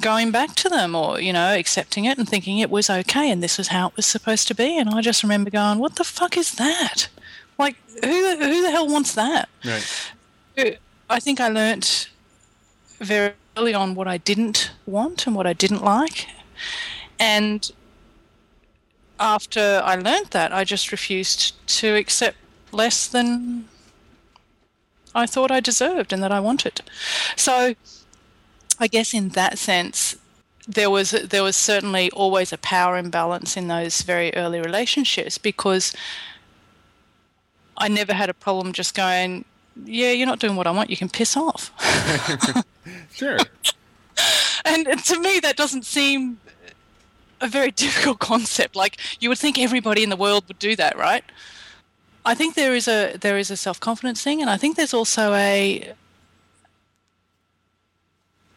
going 0.00 0.30
back 0.30 0.54
to 0.56 0.68
them 0.68 0.94
or, 0.94 1.20
you 1.20 1.32
know, 1.32 1.54
accepting 1.54 2.04
it 2.04 2.18
and 2.18 2.28
thinking 2.28 2.58
it 2.58 2.70
was 2.70 2.88
okay 2.88 3.30
and 3.30 3.42
this 3.42 3.58
was 3.58 3.68
how 3.68 3.88
it 3.88 3.96
was 3.96 4.06
supposed 4.06 4.48
to 4.48 4.54
be. 4.54 4.78
And 4.78 4.90
I 4.90 5.00
just 5.00 5.22
remember 5.22 5.50
going, 5.50 5.78
what 5.78 5.96
the 5.96 6.04
fuck 6.04 6.36
is 6.36 6.52
that? 6.52 7.08
Like, 7.58 7.76
who, 8.04 8.36
who 8.36 8.62
the 8.62 8.70
hell 8.70 8.88
wants 8.88 9.14
that? 9.14 9.48
Right. 9.64 10.78
I 11.10 11.20
think 11.20 11.40
I 11.40 11.48
learnt 11.48 12.10
very 12.98 13.32
early 13.56 13.74
on 13.74 13.94
what 13.94 14.06
I 14.06 14.18
didn't 14.18 14.70
want 14.86 15.26
and 15.26 15.34
what 15.34 15.46
I 15.46 15.52
didn't 15.52 15.84
like. 15.84 16.26
And 17.18 17.70
after 19.18 19.80
I 19.84 19.96
learnt 19.96 20.30
that, 20.30 20.52
I 20.52 20.64
just 20.64 20.92
refused 20.92 21.54
to 21.78 21.94
accept 21.96 22.36
less 22.72 23.06
than 23.06 23.68
I 25.14 25.26
thought 25.26 25.50
I 25.50 25.60
deserved 25.60 26.12
and 26.12 26.22
that 26.22 26.30
I 26.30 26.40
wanted. 26.40 26.82
So 27.36 27.74
I 28.80 28.86
guess 28.86 29.14
in 29.14 29.30
that 29.30 29.58
sense, 29.58 30.16
there 30.66 30.90
was 30.90 31.10
there 31.10 31.42
was 31.42 31.56
certainly 31.56 32.10
always 32.10 32.52
a 32.52 32.58
power 32.58 32.96
imbalance 32.98 33.56
in 33.56 33.68
those 33.68 34.02
very 34.02 34.34
early 34.34 34.60
relationships 34.60 35.38
because 35.38 35.94
I 37.76 37.88
never 37.88 38.12
had 38.12 38.28
a 38.28 38.34
problem 38.34 38.72
just 38.72 38.94
going, 38.94 39.44
yeah, 39.84 40.10
you're 40.10 40.26
not 40.26 40.40
doing 40.40 40.56
what 40.56 40.66
I 40.66 40.70
want. 40.72 40.90
You 40.90 40.96
can 40.96 41.08
piss 41.08 41.36
off. 41.36 41.72
Sure. 43.12 43.36
and 44.64 44.86
to 45.04 45.20
me, 45.20 45.40
that 45.40 45.56
doesn't 45.56 45.84
seem 45.84 46.40
a 47.40 47.48
very 47.48 47.70
difficult 47.84 48.18
concept. 48.18 48.76
Like 48.76 48.98
you 49.20 49.28
would 49.28 49.38
think 49.38 49.58
everybody 49.58 50.02
in 50.02 50.08
the 50.08 50.16
world 50.16 50.44
would 50.48 50.58
do 50.58 50.76
that, 50.76 50.96
right? 50.96 51.24
I 52.24 52.34
think 52.34 52.54
there 52.54 52.74
is 52.74 52.88
a 52.88 53.16
there 53.16 53.38
is 53.38 53.50
a 53.50 53.56
self 53.56 53.78
confidence 53.80 54.22
thing, 54.22 54.40
and 54.40 54.50
I 54.50 54.56
think 54.56 54.76
there's 54.76 54.94
also 54.94 55.34
a 55.34 55.92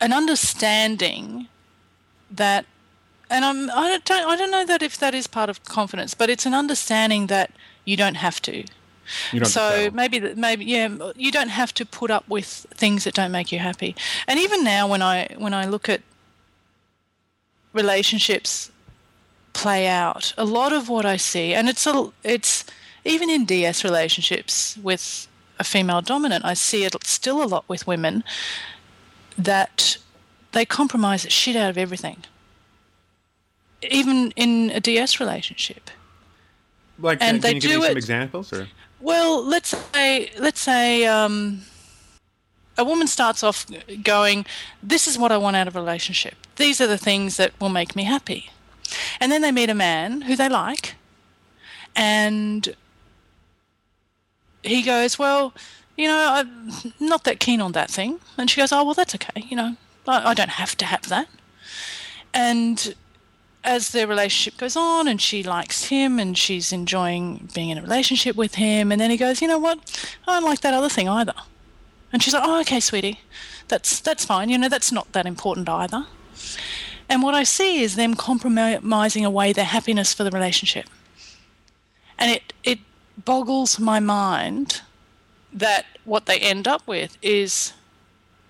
an 0.01 0.12
understanding 0.12 1.48
that, 2.29 2.65
and 3.29 3.46
I'm 3.46 3.70
I 3.70 4.00
don't 4.03 4.12
I 4.12 4.36
don't 4.36 4.51
know 4.51 4.65
that 4.65 4.81
if 4.81 4.98
that 4.98 5.13
is 5.13 5.27
part 5.27 5.50
of 5.50 5.63
confidence, 5.63 6.13
but 6.13 6.29
it's 6.29 6.46
an 6.46 6.53
understanding 6.53 7.27
that 7.27 7.51
you 7.86 7.96
don't 7.96 8.15
have 8.15 8.41
to. 8.41 8.63
Don't 9.31 9.46
so 9.46 9.89
maybe 9.93 10.20
maybe 10.36 10.65
yeah 10.65 10.89
you 11.15 11.31
don't 11.31 11.50
have 11.50 11.74
to 11.74 11.86
put 11.86 12.12
up 12.12 12.27
with 12.29 12.65
things 12.74 13.03
that 13.03 13.13
don't 13.13 13.31
make 13.31 13.51
you 13.51 13.60
happy 13.60 13.96
and 14.27 14.39
even 14.39 14.63
now 14.63 14.88
when 14.88 15.01
i 15.01 15.27
when 15.38 15.53
i 15.53 15.65
look 15.65 15.89
at 15.89 16.01
relationships 17.74 18.72
play 19.53 19.88
out 19.88 20.34
a 20.38 20.46
lot 20.46 20.72
of 20.72 20.88
what 20.88 21.05
i 21.05 21.17
see 21.17 21.53
and 21.53 21.67
it's 21.67 21.86
a 21.88 22.12
it's 22.24 22.65
even 23.03 23.29
in 23.29 23.46
ds 23.46 23.84
relationships 23.84 24.77
with 24.81 25.27
a 25.60 25.63
female 25.63 26.01
dominant 26.01 26.46
i 26.46 26.53
see 26.53 26.84
it 26.84 26.96
still 27.03 27.43
a 27.43 27.46
lot 27.46 27.65
with 27.67 27.88
women 27.88 28.24
that 29.43 29.98
they 30.51 30.65
compromise 30.65 31.24
the 31.24 31.29
shit 31.29 31.55
out 31.55 31.69
of 31.69 31.77
everything 31.77 32.17
even 33.89 34.31
in 34.36 34.69
a 34.71 34.79
ds 34.79 35.19
relationship 35.19 35.89
like, 37.00 37.17
and 37.21 37.41
can 37.41 37.41
they 37.41 37.55
you 37.55 37.62
give 37.62 37.71
do 37.71 37.77
me 37.79 37.83
some 37.86 37.91
it- 37.91 37.98
examples? 37.98 38.53
Or 38.53 38.67
Well, 39.00 39.43
let's 39.43 39.75
say 39.93 40.31
let's 40.38 40.62
say 40.62 41.05
um, 41.07 41.62
a 42.77 42.83
woman 42.83 43.07
starts 43.07 43.41
off 43.43 43.65
going, 44.03 44.45
"This 44.83 45.07
is 45.07 45.17
what 45.17 45.31
I 45.31 45.38
want 45.38 45.55
out 45.55 45.67
of 45.67 45.75
a 45.75 45.79
relationship. 45.79 46.36
These 46.57 46.79
are 46.79 46.86
the 46.88 47.00
things 47.00 47.38
that 47.38 47.51
will 47.60 47.69
make 47.69 47.95
me 47.95 48.03
happy," 48.03 48.51
and 49.19 49.31
then 49.31 49.41
they 49.41 49.51
meet 49.51 49.69
a 49.71 49.74
man 49.74 50.21
who 50.21 50.36
they 50.36 50.48
like, 50.50 50.95
and 51.95 52.75
he 54.62 54.83
goes, 54.83 55.17
"Well, 55.17 55.53
you 55.98 56.07
know, 56.07 56.27
I'm 56.31 56.74
not 57.00 57.24
that 57.25 57.39
keen 57.39 57.62
on 57.62 57.74
that 57.74 57.89
thing," 57.91 58.19
and 58.38 58.50
she 58.50 58.62
goes, 58.62 58.71
"Oh, 58.71 58.83
well, 58.83 58.93
that's 58.93 59.15
okay. 59.15 59.45
You 59.50 59.57
know, 59.57 59.77
I, 60.07 60.31
I 60.31 60.33
don't 60.33 60.50
have 60.50 60.77
to 60.77 60.86
have 60.86 61.07
that," 61.10 61.27
and 62.33 62.95
as 63.63 63.91
their 63.91 64.07
relationship 64.07 64.60
goes 64.60 64.75
on 64.75 65.07
and 65.07 65.21
she 65.21 65.43
likes 65.43 65.86
him 65.86 66.19
and 66.19 66.38
she's 66.38 66.71
enjoying 66.71 67.48
being 67.53 67.69
in 67.69 67.77
a 67.77 67.81
relationship 67.81 68.36
with 68.36 68.55
him 68.55 68.91
and 68.91 69.00
then 69.00 69.12
he 69.12 69.17
goes 69.17 69.41
you 69.41 69.48
know 69.48 69.60
what? 69.60 69.79
I 70.27 70.39
don't 70.39 70.50
like 70.50 70.62
that 70.62 70.74
other 70.74 70.89
thing 70.89 71.07
either. 71.07 71.33
And 72.12 72.21
she's 72.21 72.33
like 72.33 72.43
oh 72.45 72.62
okay 72.62 72.79
sweetie. 72.79 73.19
That's 73.67 74.00
that's 74.00 74.25
fine. 74.25 74.50
You 74.50 74.57
know 74.57 74.69
that's 74.69 74.91
not 74.91 75.12
that 75.12 75.25
important 75.25 75.69
either. 75.69 76.05
And 77.07 77.21
what 77.21 77.36
i 77.36 77.43
see 77.43 77.83
is 77.83 77.95
them 77.95 78.15
compromising 78.15 79.25
away 79.25 79.53
their 79.53 79.65
happiness 79.65 80.13
for 80.13 80.24
the 80.24 80.31
relationship. 80.31 80.88
And 82.17 82.31
it 82.31 82.53
it 82.63 82.79
boggles 83.24 83.79
my 83.79 84.00
mind 84.00 84.81
that 85.53 85.86
what 86.05 86.25
they 86.25 86.39
end 86.39 86.67
up 86.67 86.86
with 86.88 87.17
is 87.22 87.74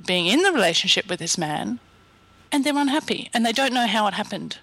being 0.06 0.28
in 0.28 0.42
the 0.42 0.52
relationship 0.52 1.10
with 1.10 1.20
this 1.20 1.38
man 1.38 1.80
and 2.52 2.64
they're 2.64 2.78
unhappy 2.78 3.30
and 3.34 3.46
they 3.46 3.52
don't 3.52 3.74
know 3.74 3.88
how 3.88 4.08
it 4.08 4.14
happened 4.14 4.58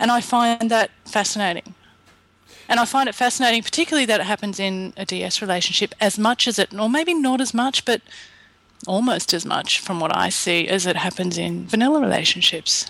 and 0.00 0.10
I 0.10 0.22
find 0.22 0.70
that 0.70 0.90
fascinating. 1.04 1.74
And 2.68 2.80
I 2.80 2.84
find 2.86 3.08
it 3.08 3.14
fascinating, 3.14 3.62
particularly 3.62 4.06
that 4.06 4.20
it 4.20 4.26
happens 4.26 4.58
in 4.58 4.94
a 4.96 5.04
DS 5.04 5.42
relationship 5.42 5.94
as 6.00 6.18
much 6.18 6.48
as 6.48 6.58
it, 6.58 6.72
or 6.72 6.88
maybe 6.88 7.12
not 7.12 7.40
as 7.40 7.52
much, 7.52 7.84
but 7.84 8.00
almost 8.86 9.34
as 9.34 9.44
much 9.44 9.78
from 9.78 10.00
what 10.00 10.16
I 10.16 10.30
see 10.30 10.66
as 10.66 10.86
it 10.86 10.96
happens 10.96 11.36
in 11.36 11.66
vanilla 11.66 12.00
relationships. 12.00 12.86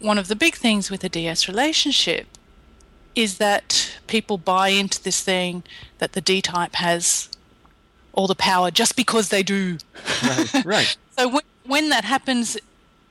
One 0.00 0.18
of 0.18 0.28
the 0.28 0.36
big 0.36 0.56
things 0.56 0.90
with 0.90 1.02
a 1.04 1.08
DS 1.08 1.48
relationship 1.48 2.26
is 3.14 3.38
that 3.38 3.98
people 4.06 4.36
buy 4.36 4.68
into 4.68 5.02
this 5.02 5.22
thing 5.22 5.62
that 5.98 6.12
the 6.12 6.20
D 6.20 6.42
type 6.42 6.74
has 6.74 7.30
all 8.12 8.26
the 8.26 8.34
power 8.34 8.70
just 8.70 8.96
because 8.96 9.28
they 9.28 9.42
do. 9.42 9.78
right, 10.22 10.64
right. 10.64 10.96
So 11.18 11.28
when, 11.28 11.42
when 11.66 11.88
that 11.90 12.04
happens 12.04 12.56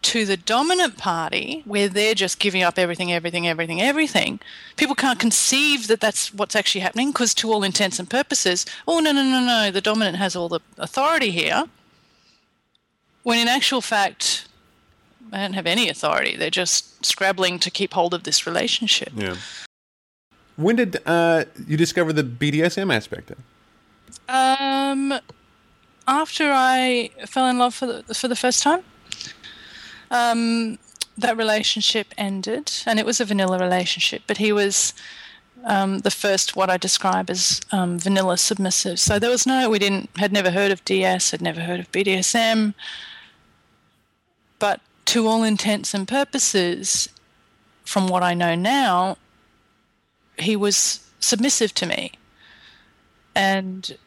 to 0.01 0.25
the 0.25 0.37
dominant 0.37 0.97
party, 0.97 1.61
where 1.65 1.87
they're 1.87 2.15
just 2.15 2.39
giving 2.39 2.63
up 2.63 2.79
everything, 2.79 3.11
everything, 3.11 3.47
everything, 3.47 3.81
everything, 3.81 4.39
people 4.77 4.95
can't 4.95 5.19
conceive 5.19 5.87
that 5.87 5.99
that's 5.99 6.33
what's 6.33 6.55
actually 6.55 6.81
happening 6.81 7.11
because, 7.11 7.33
to 7.35 7.51
all 7.51 7.63
intents 7.63 7.99
and 7.99 8.09
purposes, 8.09 8.65
oh, 8.87 8.99
no, 8.99 9.11
no, 9.11 9.21
no, 9.21 9.41
no, 9.41 9.71
the 9.71 9.81
dominant 9.81 10.17
has 10.17 10.35
all 10.35 10.49
the 10.49 10.59
authority 10.77 11.31
here. 11.31 11.65
When 13.23 13.37
in 13.37 13.47
actual 13.47 13.81
fact, 13.81 14.47
they 15.31 15.37
don't 15.37 15.53
have 15.53 15.67
any 15.67 15.89
authority. 15.89 16.35
They're 16.35 16.49
just 16.49 17.05
scrabbling 17.05 17.59
to 17.59 17.69
keep 17.69 17.93
hold 17.93 18.13
of 18.13 18.23
this 18.23 18.47
relationship. 18.47 19.11
Yeah. 19.15 19.35
When 20.55 20.75
did 20.75 20.97
uh, 21.05 21.45
you 21.67 21.77
discover 21.77 22.11
the 22.13 22.23
BDSM 22.23 22.93
aspect? 22.93 23.31
Of? 23.31 23.37
it? 23.37 23.43
Um, 24.27 25.19
after 26.07 26.51
I 26.51 27.11
fell 27.27 27.47
in 27.47 27.57
love 27.57 27.75
for 27.75 27.85
the, 27.85 28.13
for 28.13 28.27
the 28.27 28.35
first 28.35 28.63
time, 28.63 28.83
um, 30.11 30.77
that 31.17 31.37
relationship 31.37 32.13
ended, 32.17 32.71
and 32.85 32.99
it 32.99 33.05
was 33.05 33.19
a 33.19 33.25
vanilla 33.25 33.59
relationship. 33.59 34.23
But 34.25 34.37
he 34.37 34.51
was 34.51 34.93
um, 35.65 35.99
the 35.99 36.11
first, 36.11 36.55
what 36.55 36.69
I 36.69 36.77
describe 36.77 37.29
as 37.29 37.61
um, 37.71 37.99
vanilla 37.99 38.37
submissive. 38.37 38.99
So 38.99 39.19
there 39.19 39.29
was 39.29 39.45
no, 39.45 39.69
we 39.69 39.79
didn't, 39.79 40.09
had 40.17 40.31
never 40.31 40.51
heard 40.51 40.71
of 40.71 40.83
DS, 40.85 41.31
had 41.31 41.41
never 41.41 41.61
heard 41.61 41.79
of 41.79 41.91
BDSM. 41.91 42.73
But 44.57 44.81
to 45.05 45.27
all 45.27 45.43
intents 45.43 45.93
and 45.93 46.07
purposes, 46.07 47.09
from 47.83 48.07
what 48.07 48.23
I 48.23 48.33
know 48.33 48.55
now, 48.55 49.17
he 50.37 50.55
was 50.55 51.05
submissive 51.19 51.73
to 51.75 51.85
me. 51.85 52.11
And 53.35 53.97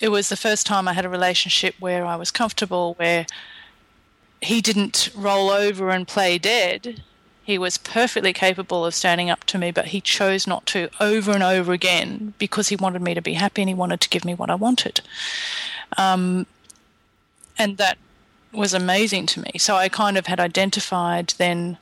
it 0.00 0.08
was 0.08 0.28
the 0.28 0.36
first 0.36 0.66
time 0.66 0.88
I 0.88 0.92
had 0.92 1.04
a 1.04 1.08
relationship 1.08 1.74
where 1.78 2.04
I 2.04 2.16
was 2.16 2.30
comfortable, 2.30 2.94
where 2.94 3.26
he 4.40 4.60
didn't 4.60 5.10
roll 5.14 5.50
over 5.50 5.90
and 5.90 6.06
play 6.06 6.38
dead. 6.38 7.02
He 7.42 7.58
was 7.58 7.78
perfectly 7.78 8.32
capable 8.32 8.84
of 8.84 8.94
standing 8.94 9.30
up 9.30 9.44
to 9.44 9.58
me, 9.58 9.70
but 9.70 9.86
he 9.86 10.00
chose 10.00 10.46
not 10.46 10.66
to 10.66 10.90
over 11.00 11.32
and 11.32 11.42
over 11.42 11.72
again 11.72 12.34
because 12.38 12.68
he 12.68 12.76
wanted 12.76 13.02
me 13.02 13.14
to 13.14 13.22
be 13.22 13.34
happy 13.34 13.62
and 13.62 13.68
he 13.68 13.74
wanted 13.74 14.00
to 14.02 14.08
give 14.08 14.24
me 14.24 14.34
what 14.34 14.50
I 14.50 14.56
wanted. 14.56 15.00
Um, 15.96 16.46
and 17.58 17.78
that 17.78 17.98
was 18.52 18.74
amazing 18.74 19.26
to 19.26 19.40
me. 19.40 19.52
So 19.58 19.76
I 19.76 19.88
kind 19.88 20.18
of 20.18 20.26
had 20.26 20.40
identified 20.40 21.34
then 21.38 21.78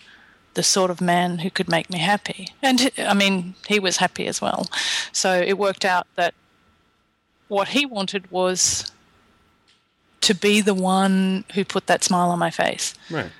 the 0.52 0.62
sort 0.62 0.90
of 0.90 1.00
man 1.00 1.38
who 1.38 1.50
could 1.50 1.68
make 1.68 1.90
me 1.90 1.98
happy. 1.98 2.48
And 2.62 2.90
I 2.98 3.14
mean, 3.14 3.54
he 3.66 3.80
was 3.80 3.96
happy 3.96 4.26
as 4.26 4.40
well. 4.40 4.68
So 5.12 5.40
it 5.40 5.58
worked 5.58 5.84
out 5.84 6.06
that 6.16 6.34
what 7.54 7.68
he 7.68 7.86
wanted 7.86 8.30
was 8.30 8.90
to 10.20 10.34
be 10.34 10.60
the 10.60 10.74
one 10.74 11.44
who 11.54 11.64
put 11.64 11.86
that 11.86 12.02
smile 12.02 12.30
on 12.30 12.38
my 12.38 12.50
face. 12.50 12.94
Right. 13.08 13.30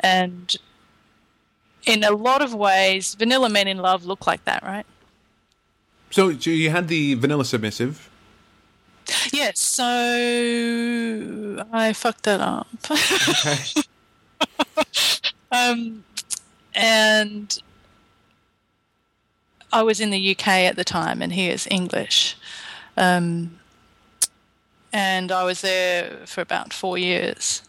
And 0.00 0.54
in 1.86 2.02
a 2.02 2.10
lot 2.10 2.42
of 2.42 2.52
ways, 2.52 3.14
vanilla 3.14 3.48
men 3.48 3.68
in 3.68 3.78
love 3.78 4.04
look 4.04 4.26
like 4.26 4.44
that, 4.44 4.62
right? 4.62 4.86
So, 6.10 6.36
so 6.38 6.50
you 6.50 6.70
had 6.70 6.88
the 6.88 7.14
vanilla 7.14 7.44
submissive. 7.44 8.10
Yes, 9.32 9.58
so 9.60 9.84
I 11.72 11.92
fucked 11.92 12.24
that 12.24 12.40
up. 12.40 12.66
Okay. 12.90 13.82
um, 15.52 16.04
and 16.74 17.62
I 19.72 19.82
was 19.82 20.00
in 20.00 20.10
the 20.10 20.30
UK 20.32 20.48
at 20.48 20.76
the 20.76 20.84
time, 20.84 21.22
and 21.22 21.32
he 21.32 21.48
is 21.48 21.68
English. 21.70 22.36
Um, 22.98 23.58
and 24.92 25.30
I 25.30 25.44
was 25.44 25.60
there 25.60 26.16
for 26.26 26.40
about 26.40 26.72
four 26.72 26.98
years. 26.98 27.62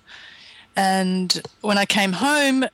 And 0.76 1.42
when 1.62 1.78
I 1.78 1.86
came 1.86 2.14
home, 2.14 2.66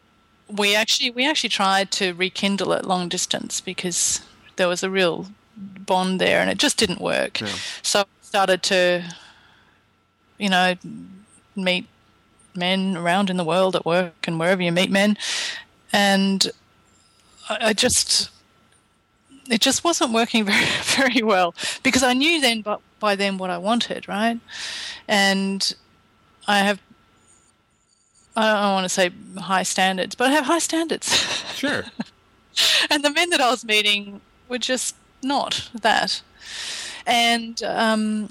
we 0.47 0.75
actually 0.75 1.11
we 1.11 1.27
actually 1.27 1.49
tried 1.49 1.91
to 1.91 2.13
rekindle 2.13 2.71
it 2.73 2.85
long 2.85 3.09
distance 3.09 3.59
because 3.59 4.21
there 4.55 4.67
was 4.67 4.83
a 4.83 4.89
real 4.89 5.27
bond 5.57 6.21
there, 6.21 6.39
and 6.39 6.49
it 6.49 6.57
just 6.57 6.77
didn't 6.77 7.01
work. 7.01 7.41
Yeah. 7.41 7.47
So 7.81 8.01
I 8.01 8.05
started 8.21 8.63
to, 8.63 9.03
you 10.37 10.49
know, 10.49 10.75
meet 11.55 11.87
men 12.55 12.95
around 12.95 13.29
in 13.29 13.37
the 13.37 13.43
world 13.43 13.75
at 13.75 13.85
work 13.85 14.13
and 14.27 14.39
wherever 14.39 14.61
you 14.61 14.71
meet 14.71 14.91
men, 14.91 15.17
and 15.91 16.47
I, 17.49 17.69
I 17.69 17.73
just 17.73 18.29
it 19.49 19.61
just 19.61 19.83
wasn't 19.83 20.11
working 20.11 20.45
very 20.51 20.65
very 20.83 21.21
well 21.21 21.53
because 21.83 22.03
I 22.03 22.13
knew 22.13 22.41
then 22.41 22.61
but 22.61 22.81
by 22.99 23.15
then 23.15 23.37
what 23.37 23.49
I 23.49 23.57
wanted, 23.57 24.07
right? 24.07 24.39
And 25.07 25.75
I 26.47 26.59
have 26.59 26.79
I 28.35 28.51
don't 28.53 28.73
want 28.73 28.85
to 28.85 28.89
say 28.89 29.11
high 29.37 29.63
standards, 29.63 30.15
but 30.15 30.27
I 30.27 30.31
have 30.31 30.45
high 30.45 30.59
standards. 30.59 31.43
Sure. 31.55 31.85
and 32.89 33.01
the 33.01 33.09
men 33.09 33.29
that 33.29 33.39
I 33.39 33.49
was 33.49 33.63
meeting 33.63 34.19
were 34.49 34.57
just 34.57 34.93
not 35.23 35.69
that. 35.73 36.21
And 37.07 37.63
um, 37.63 38.29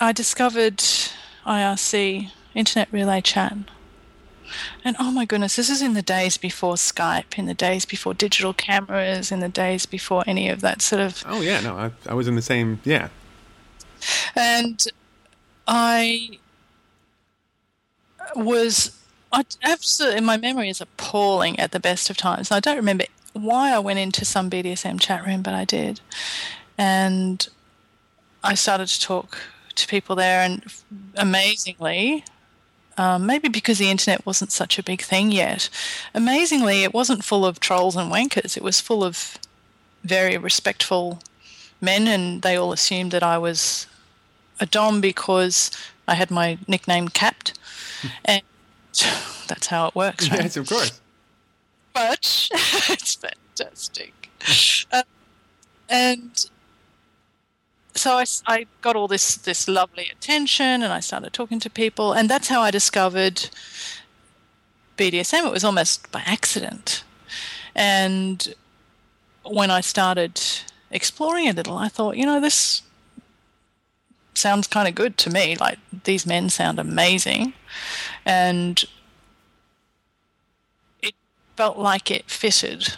I 0.00 0.12
discovered 0.12 0.78
IRC, 1.46 2.30
Internet 2.54 2.88
Relay 2.92 3.20
Chat. 3.20 3.58
And 4.84 4.96
oh 4.98 5.10
my 5.10 5.24
goodness, 5.24 5.56
this 5.56 5.70
is 5.70 5.82
in 5.82 5.94
the 5.94 6.02
days 6.02 6.36
before 6.36 6.74
Skype, 6.74 7.38
in 7.38 7.46
the 7.46 7.54
days 7.54 7.84
before 7.84 8.14
digital 8.14 8.52
cameras, 8.52 9.32
in 9.32 9.40
the 9.40 9.48
days 9.48 9.86
before 9.86 10.24
any 10.26 10.48
of 10.48 10.60
that 10.60 10.82
sort 10.82 11.02
of. 11.02 11.24
Oh 11.26 11.40
yeah, 11.40 11.60
no, 11.60 11.76
I, 11.76 11.90
I 12.06 12.14
was 12.14 12.28
in 12.28 12.34
the 12.34 12.42
same. 12.42 12.80
Yeah. 12.84 13.08
And 14.36 14.84
I 15.66 16.38
was. 18.36 18.98
I 19.32 19.44
absolutely, 19.64 20.20
my 20.20 20.36
memory 20.36 20.68
is 20.68 20.80
appalling 20.80 21.58
at 21.58 21.72
the 21.72 21.80
best 21.80 22.08
of 22.08 22.16
times. 22.16 22.52
I 22.52 22.60
don't 22.60 22.76
remember 22.76 23.04
why 23.32 23.72
I 23.72 23.80
went 23.80 23.98
into 23.98 24.24
some 24.24 24.48
BDSM 24.48 25.00
chat 25.00 25.26
room, 25.26 25.42
but 25.42 25.54
I 25.54 25.64
did. 25.64 26.00
And 26.78 27.46
I 28.44 28.54
started 28.54 28.86
to 28.88 29.00
talk 29.00 29.38
to 29.74 29.88
people 29.88 30.14
there, 30.14 30.40
and 30.40 30.64
amazingly, 31.16 32.24
um, 32.96 33.26
maybe 33.26 33.48
because 33.48 33.78
the 33.78 33.90
internet 33.90 34.24
wasn't 34.24 34.52
such 34.52 34.78
a 34.78 34.82
big 34.82 35.02
thing 35.02 35.32
yet, 35.32 35.68
amazingly, 36.14 36.82
it 36.82 36.94
wasn't 36.94 37.24
full 37.24 37.44
of 37.44 37.60
trolls 37.60 37.96
and 37.96 38.10
wankers. 38.10 38.56
It 38.56 38.62
was 38.62 38.80
full 38.80 39.02
of 39.02 39.38
very 40.02 40.36
respectful 40.36 41.20
men, 41.80 42.06
and 42.06 42.42
they 42.42 42.56
all 42.56 42.72
assumed 42.72 43.10
that 43.12 43.22
I 43.22 43.38
was 43.38 43.86
a 44.60 44.66
Dom 44.66 45.00
because 45.00 45.70
I 46.06 46.14
had 46.14 46.30
my 46.30 46.58
nickname 46.68 47.08
capped. 47.08 47.58
and 48.24 48.42
that's 49.48 49.66
how 49.68 49.88
it 49.88 49.94
works, 49.94 50.30
right? 50.30 50.42
Yes, 50.42 50.56
of 50.56 50.68
course. 50.68 51.00
But 51.92 52.48
it's 52.52 53.14
fantastic. 53.14 54.12
Uh, 54.92 55.02
and 55.88 56.50
so 57.94 58.12
I, 58.18 58.24
I 58.46 58.66
got 58.80 58.96
all 58.96 59.08
this 59.08 59.36
this 59.36 59.68
lovely 59.68 60.08
attention, 60.10 60.82
and 60.82 60.92
I 60.92 61.00
started 61.00 61.32
talking 61.32 61.60
to 61.60 61.70
people, 61.70 62.12
and 62.12 62.28
that's 62.28 62.48
how 62.48 62.60
I 62.60 62.70
discovered 62.70 63.48
BDSM. 64.96 65.46
It 65.46 65.52
was 65.52 65.64
almost 65.64 66.10
by 66.10 66.22
accident, 66.26 67.04
and 67.74 68.54
when 69.44 69.70
I 69.70 69.80
started 69.80 70.40
exploring 70.90 71.48
a 71.48 71.52
little, 71.52 71.76
I 71.76 71.88
thought, 71.88 72.16
you 72.16 72.26
know, 72.26 72.40
this 72.40 72.82
sounds 74.34 74.66
kind 74.66 74.88
of 74.88 74.94
good 74.94 75.16
to 75.18 75.30
me. 75.30 75.56
Like 75.56 75.78
these 76.04 76.26
men 76.26 76.50
sound 76.50 76.78
amazing, 76.78 77.54
and 78.24 78.84
it 81.02 81.14
felt 81.56 81.78
like 81.78 82.10
it 82.10 82.28
fitted 82.28 82.96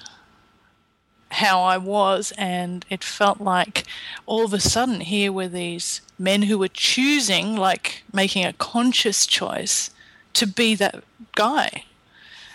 how 1.36 1.62
I 1.62 1.76
was, 1.76 2.32
and 2.38 2.84
it 2.88 3.04
felt 3.04 3.40
like 3.40 3.84
all 4.24 4.44
of 4.44 4.54
a 4.54 4.60
sudden 4.60 5.00
here 5.00 5.30
were 5.30 5.48
these 5.48 6.00
men 6.18 6.42
who 6.42 6.58
were 6.58 6.68
choosing, 6.68 7.56
like 7.56 8.02
making 8.12 8.44
a 8.44 8.54
conscious 8.54 9.26
choice 9.26 9.90
to 10.32 10.46
be 10.46 10.74
that 10.76 11.02
guy. 11.34 11.84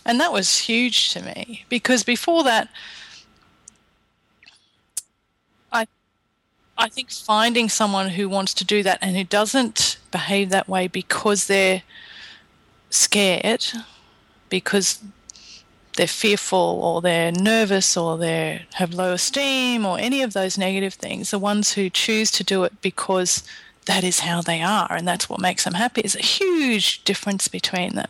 And 0.04 0.20
that 0.20 0.34
was 0.34 0.60
huge 0.60 1.12
to 1.12 1.22
me 1.22 1.66
because 1.70 2.04
before 2.04 2.44
that, 2.44 2.70
I, 5.72 5.86
I 6.76 6.90
think 6.90 7.12
finding 7.12 7.70
someone 7.70 8.10
who 8.10 8.28
wants 8.28 8.54
to 8.56 8.66
do 8.66 8.82
that 8.82 8.98
and 9.02 9.16
who 9.16 9.24
doesn't 9.24 9.98
behave 10.12 10.50
that 10.50 10.68
way 10.68 10.88
because 10.88 11.46
they're 11.46 11.84
scared, 12.90 13.66
because 14.50 15.00
they're 15.98 16.08
fearful 16.08 16.80
or 16.82 17.02
they're 17.02 17.32
nervous 17.32 17.98
or 17.98 18.18
they 18.18 18.64
have 18.74 18.94
low 18.94 19.14
esteem 19.14 19.86
or 19.86 20.00
any 20.00 20.22
of 20.22 20.34
those 20.34 20.58
negative 20.58 20.94
things, 20.94 21.32
the 21.32 21.40
ones 21.40 21.74
who 21.74 21.90
choose 21.90 22.32
to 22.32 22.44
do 22.44 22.64
it 22.64 22.82
because 22.82 23.44
that 23.86 24.04
is 24.04 24.20
how 24.20 24.42
they 24.42 24.62
are 24.62 24.92
and 24.92 25.08
that's 25.08 25.30
what 25.30 25.40
makes 25.40 25.64
them 25.64 25.74
happy 25.74 26.02
is 26.02 26.16
a 26.16 26.22
huge 26.22 27.04
difference 27.04 27.48
between 27.48 27.96
them. 27.96 28.10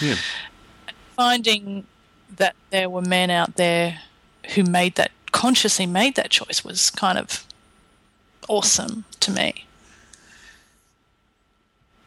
Yeah. 0.00 0.16
Finding 1.16 1.86
that 2.36 2.54
there 2.70 2.88
were 2.88 3.02
men 3.02 3.30
out 3.30 3.56
there 3.56 4.00
who 4.54 4.62
made 4.62 4.94
that 4.94 5.10
consciously 5.32 5.86
made 5.86 6.14
that 6.14 6.30
choice 6.30 6.64
was 6.64 6.90
kind 6.90 7.18
of 7.18 7.44
awesome 8.48 9.04
to 9.20 9.30
me. 9.30 9.66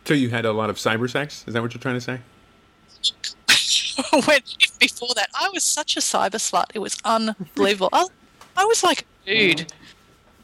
So 0.06 0.14
you 0.16 0.30
had 0.30 0.46
a 0.46 0.52
lot 0.52 0.70
of 0.70 0.78
cyber 0.78 1.10
sex? 1.10 1.44
Is 1.48 1.54
that 1.54 1.62
what 1.62 1.74
you're 1.74 1.82
trying 1.82 1.96
to 1.96 2.02
say? 2.02 2.20
when 4.26 4.40
before 4.80 5.10
that, 5.16 5.30
I 5.34 5.50
was 5.54 5.64
such 5.64 5.98
a 5.98 6.00
cyber 6.00 6.32
slut. 6.36 6.66
It 6.74 6.80
was 6.80 6.98
unbelievable. 7.04 7.90
I, 7.94 8.08
I 8.58 8.66
was 8.66 8.84
like 8.84 9.06
a 9.26 9.30
dude. 9.30 9.58
Mm. 9.60 9.72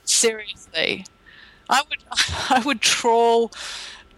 Seriously, 0.06 1.06
I 1.70 1.82
would 1.90 2.00
I 2.50 2.62
would 2.66 2.82
trawl 2.82 3.52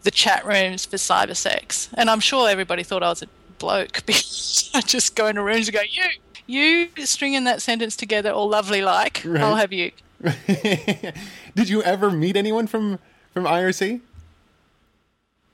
the 0.03 0.11
chat 0.11 0.45
rooms 0.45 0.85
for 0.85 0.97
cyber 0.97 1.35
sex, 1.35 1.89
and 1.95 2.09
I'm 2.09 2.19
sure 2.19 2.49
everybody 2.49 2.83
thought 2.83 3.03
I 3.03 3.09
was 3.09 3.21
a 3.21 3.27
bloke 3.57 4.03
because 4.05 4.69
I 4.73 4.81
just 4.81 5.15
go 5.15 5.27
into 5.27 5.43
rooms 5.43 5.67
and 5.67 5.75
go, 5.75 5.81
"You, 5.89 6.89
you 6.95 7.05
stringing 7.05 7.43
that 7.45 7.61
sentence 7.61 7.95
together 7.95 8.31
all 8.31 8.49
lovely 8.49 8.81
like, 8.81 9.21
Right. 9.25 9.41
I'll 9.41 9.55
have 9.55 9.73
you." 9.73 9.91
did 11.55 11.69
you 11.69 11.81
ever 11.83 12.11
meet 12.11 12.35
anyone 12.35 12.67
from 12.67 12.99
from 13.33 13.45
IRC? 13.45 14.01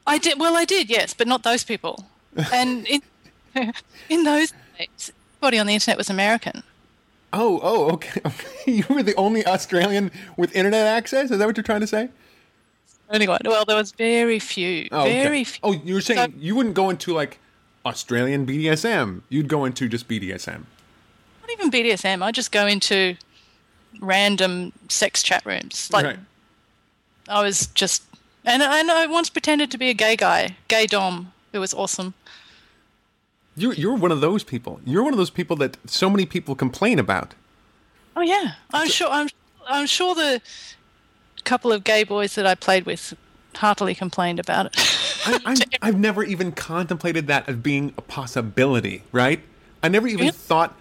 I 0.08 0.17
did. 0.17 0.39
Well, 0.39 0.56
I 0.56 0.65
did, 0.65 0.89
yes, 0.89 1.13
but 1.13 1.28
not 1.28 1.43
those 1.43 1.63
people. 1.63 2.06
And 2.54 2.86
in 2.88 3.02
in 4.10 4.24
those 4.24 4.54
days, 4.78 5.12
everybody 5.38 5.60
on 5.60 5.68
the 5.68 5.74
internet 5.74 5.98
was 5.98 6.10
American. 6.10 6.63
Oh, 7.34 7.60
oh, 7.63 7.91
okay. 7.94 8.22
okay. 8.26 8.72
You 8.72 8.86
were 8.89 9.04
the 9.04 9.15
only 9.15 9.46
Australian 9.46 10.12
with 10.38 10.56
internet 10.56 10.86
access. 10.88 11.32
Is 11.32 11.38
that 11.39 11.46
what 11.46 11.58
you're 11.58 11.63
trying 11.63 11.82
to 11.82 11.88
say? 11.88 12.10
Anyway, 13.12 13.38
well, 13.46 13.65
there 13.65 13.76
was 13.76 13.91
very 13.91 14.39
few, 14.39 14.88
Oh, 14.91 15.02
okay. 15.02 15.22
very 15.24 15.44
few. 15.44 15.60
Oh, 15.63 15.74
you 15.74 15.94
were 15.94 16.02
saying 16.02 16.32
So- 16.32 16.38
you 16.39 16.56
wouldn't 16.56 16.76
go 16.76 16.89
into 16.89 17.13
like 17.13 17.39
Australian 17.86 18.46
BDSM. 18.46 19.22
You'd 19.30 19.48
go 19.48 19.65
into 19.65 19.88
just 19.88 20.08
BDSM. 20.08 20.65
Not 21.41 21.52
even 21.52 21.70
BDSM. 21.70 22.24
I 22.24 22.32
just 22.32 22.52
go 22.52 22.65
into 22.65 23.15
random 24.02 24.74
sex 24.89 25.22
chat 25.22 25.46
rooms, 25.46 25.89
like 25.94 26.06
right. 26.06 26.20
I 27.30 27.44
was 27.44 27.68
just, 27.68 28.04
and 28.44 28.63
and 28.63 28.89
I 28.91 29.06
once 29.06 29.30
pretended 29.30 29.70
to 29.72 29.78
be 29.78 29.89
a 29.89 29.94
gay 29.94 30.15
guy, 30.15 30.58
gay 30.68 30.88
dom. 30.88 31.32
It 31.54 31.60
was 31.60 31.74
awesome. 31.74 32.15
You're 33.58 33.74
you're 33.74 33.96
one 33.96 34.12
of 34.12 34.22
those 34.22 34.44
people. 34.44 34.82
You're 34.86 35.04
one 35.04 35.13
of 35.13 35.18
those 35.18 35.30
people 35.30 35.56
that 35.58 35.78
so 35.89 36.10
many 36.10 36.26
people 36.26 36.56
complain 36.56 37.00
about. 37.00 37.34
Oh 38.15 38.22
yeah, 38.22 38.54
I'm 38.74 38.89
sure. 38.89 39.08
I'm 39.10 39.30
I'm 39.68 39.86
sure 39.88 40.15
the 40.15 40.41
couple 41.44 41.72
of 41.72 41.84
gay 41.84 42.04
boys 42.04 42.36
that 42.36 42.46
I 42.46 42.56
played 42.56 42.86
with 42.86 43.13
heartily 43.56 43.96
complained 43.96 44.39
about 44.39 44.68
it. 44.68 44.76
I, 45.26 45.56
I've 45.82 46.00
never 46.00 46.24
even 46.24 46.52
contemplated 46.52 47.28
that 47.28 47.48
as 47.48 47.56
being 47.58 47.94
a 47.98 48.02
possibility, 48.02 49.04
right? 49.12 49.41
I 49.84 49.89
never 49.89 50.08
even 50.08 50.26
Yeah. 50.26 50.32
thought 50.32 50.76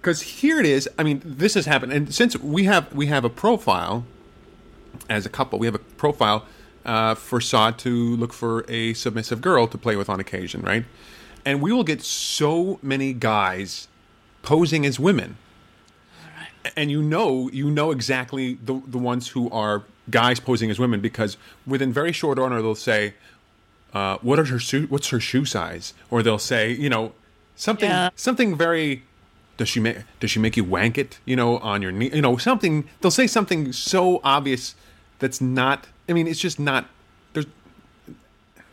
because 0.00 0.22
here 0.22 0.60
it 0.60 0.66
is. 0.66 0.88
I 0.98 1.02
mean, 1.02 1.22
this 1.24 1.54
has 1.54 1.66
happened, 1.66 1.92
and 1.92 2.14
since 2.14 2.36
we 2.38 2.64
have 2.64 2.92
we 2.94 3.06
have 3.06 3.24
a 3.24 3.30
profile 3.30 4.04
as 5.08 5.26
a 5.26 5.28
couple, 5.28 5.58
we 5.58 5.66
have 5.66 5.74
a 5.74 5.80
profile 5.80 6.46
uh, 6.84 7.14
for 7.14 7.40
Sod 7.40 7.78
to 7.80 8.16
look 8.16 8.32
for 8.32 8.64
a 8.68 8.94
submissive 8.94 9.40
girl 9.40 9.66
to 9.68 9.78
play 9.78 9.96
with 9.96 10.08
on 10.08 10.20
occasion, 10.20 10.62
right? 10.62 10.84
And 11.44 11.60
we 11.62 11.72
will 11.72 11.84
get 11.84 12.02
so 12.02 12.78
many 12.82 13.12
guys 13.12 13.88
posing 14.42 14.84
as 14.86 14.98
women. 15.00 15.36
And 16.76 16.90
you 16.90 17.02
know 17.02 17.48
you 17.52 17.70
know 17.70 17.90
exactly 17.90 18.54
the 18.62 18.82
the 18.86 18.98
ones 18.98 19.28
who 19.28 19.48
are 19.50 19.82
guys 20.10 20.40
posing 20.40 20.70
as 20.70 20.78
women 20.78 21.00
because 21.00 21.36
within 21.66 21.92
very 21.92 22.12
short 22.12 22.38
order 22.38 22.60
they'll 22.60 22.74
say 22.74 23.14
uh, 23.94 24.18
what 24.20 24.38
are 24.38 24.44
her 24.44 24.58
shoe 24.58 24.86
what's 24.88 25.08
her 25.08 25.20
shoe 25.20 25.44
size? 25.46 25.94
Or 26.10 26.22
they'll 26.22 26.38
say 26.38 26.70
you 26.72 26.90
know 26.90 27.12
something 27.56 27.88
Yeah. 27.88 28.10
something 28.14 28.56
very 28.56 29.02
does 29.56 29.68
she 29.70 29.80
make 29.80 29.98
does 30.20 30.30
she 30.30 30.38
make 30.38 30.56
you 30.56 30.64
wank 30.64 30.98
it 30.98 31.18
you 31.24 31.34
know 31.36 31.56
on 31.58 31.80
your 31.80 31.92
knee? 31.92 32.10
You 32.12 32.20
know 32.22 32.36
something 32.36 32.88
they'll 33.00 33.10
say 33.10 33.26
something 33.26 33.72
so 33.72 34.20
obvious 34.22 34.74
that's 35.18 35.40
not 35.40 35.86
i 36.08 36.12
mean 36.12 36.26
it's 36.26 36.40
just 36.40 36.58
not 36.60 36.86
there's 37.32 37.46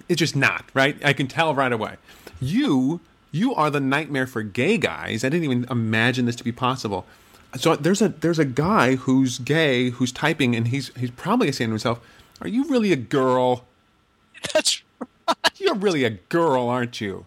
it's 0.09 0.19
just 0.19 0.35
not 0.35 0.65
right? 0.73 0.97
I 1.05 1.13
can 1.13 1.27
tell 1.27 1.53
right 1.55 1.71
away 1.71 1.95
you 2.39 2.99
you 3.31 3.53
are 3.55 3.69
the 3.69 3.79
nightmare 3.79 4.27
for 4.27 4.41
gay 4.43 4.77
guys 4.77 5.23
i 5.23 5.29
didn't 5.29 5.43
even 5.43 5.65
imagine 5.69 6.25
this 6.25 6.35
to 6.35 6.43
be 6.43 6.51
possible 6.51 7.05
so 7.55 7.75
there's 7.75 8.01
a 8.01 8.09
there's 8.09 8.39
a 8.39 8.45
guy 8.45 8.95
who's 8.95 9.39
gay 9.39 9.89
who's 9.91 10.11
typing 10.11 10.55
and 10.55 10.67
he's 10.69 10.91
he's 10.97 11.11
probably 11.11 11.51
saying 11.51 11.69
to 11.69 11.73
himself 11.73 11.99
are 12.41 12.47
you 12.47 12.63
really 12.65 12.91
a 12.91 12.95
girl 12.97 13.65
That's 14.53 14.81
right. 14.99 15.37
you're 15.57 15.75
really 15.75 16.03
a 16.03 16.11
girl 16.11 16.67
aren't 16.69 17.01
you 17.01 17.25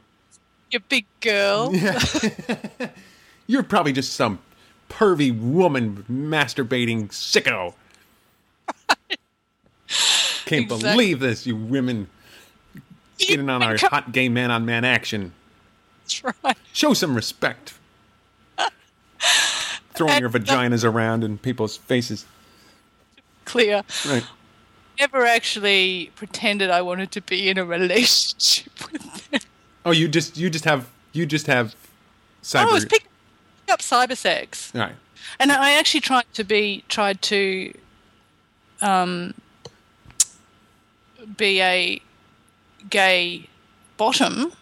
your 0.70 0.83
big 0.88 1.05
girl. 1.20 1.75
Yeah. 1.75 1.99
you're 3.49 3.64
probably 3.64 3.92
just 3.92 4.12
some 4.12 4.38
pervy 4.88 5.37
woman 5.37 6.05
masturbating 6.09 7.09
sicko 7.09 7.75
can't 10.46 10.64
Exactly. 10.64 10.90
believe 10.92 11.20
this 11.20 11.46
you 11.46 11.57
women 11.57 12.09
getting 13.26 13.48
on 13.48 13.62
our 13.62 13.76
hot 13.76 14.12
gay 14.12 14.28
man 14.28 14.50
on 14.50 14.64
man 14.64 14.85
action 14.85 15.33
That's 16.02 16.24
right. 16.44 16.56
Show 16.72 16.94
some 16.94 17.14
respect. 17.14 17.74
Throwing 19.94 20.20
your 20.20 20.30
vaginas 20.30 20.85
around 20.85 21.24
in 21.24 21.38
people's 21.38 21.76
faces. 21.76 22.26
Clear. 23.44 23.83
Right. 24.09 24.24
Never 24.98 25.24
actually 25.24 26.11
pretended 26.14 26.70
I 26.70 26.83
wanted 26.83 27.11
to 27.12 27.20
be 27.20 27.48
in 27.48 27.59
a 27.59 27.64
relationship 27.64 28.72
with 28.92 29.30
them. 29.30 29.40
Oh, 29.85 29.92
you 29.92 30.09
just 30.09 30.37
you 30.37 30.50
just 30.50 30.64
have 30.64 30.88
you 31.12 31.26
just 31.26 31.46
have 31.46 31.74
cyber. 32.42 32.68
I 32.68 32.72
was 32.72 32.85
picking 32.85 33.09
up 33.68 33.80
cyber 33.80 34.16
sex. 34.16 34.72
Right. 34.74 34.94
And 35.38 35.52
I 35.52 35.72
actually 35.72 36.00
tried 36.00 36.33
to 36.35 36.44
be 36.44 36.85
tried 36.88 37.22
to 37.22 37.72
um, 38.83 39.35
be 41.37 41.61
a 41.61 42.00
gay 42.88 43.49
bottom, 43.97 44.53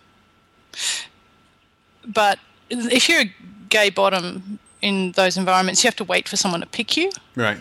but 2.06 2.38
if 2.70 3.08
you're 3.08 3.22
a 3.22 3.34
gay 3.68 3.90
bottom 3.90 4.58
in 4.82 5.12
those 5.12 5.36
environments, 5.36 5.82
you 5.82 5.88
have 5.88 5.96
to 5.96 6.04
wait 6.04 6.28
for 6.28 6.36
someone 6.36 6.60
to 6.60 6.66
pick 6.66 6.96
you. 6.96 7.10
Right. 7.36 7.58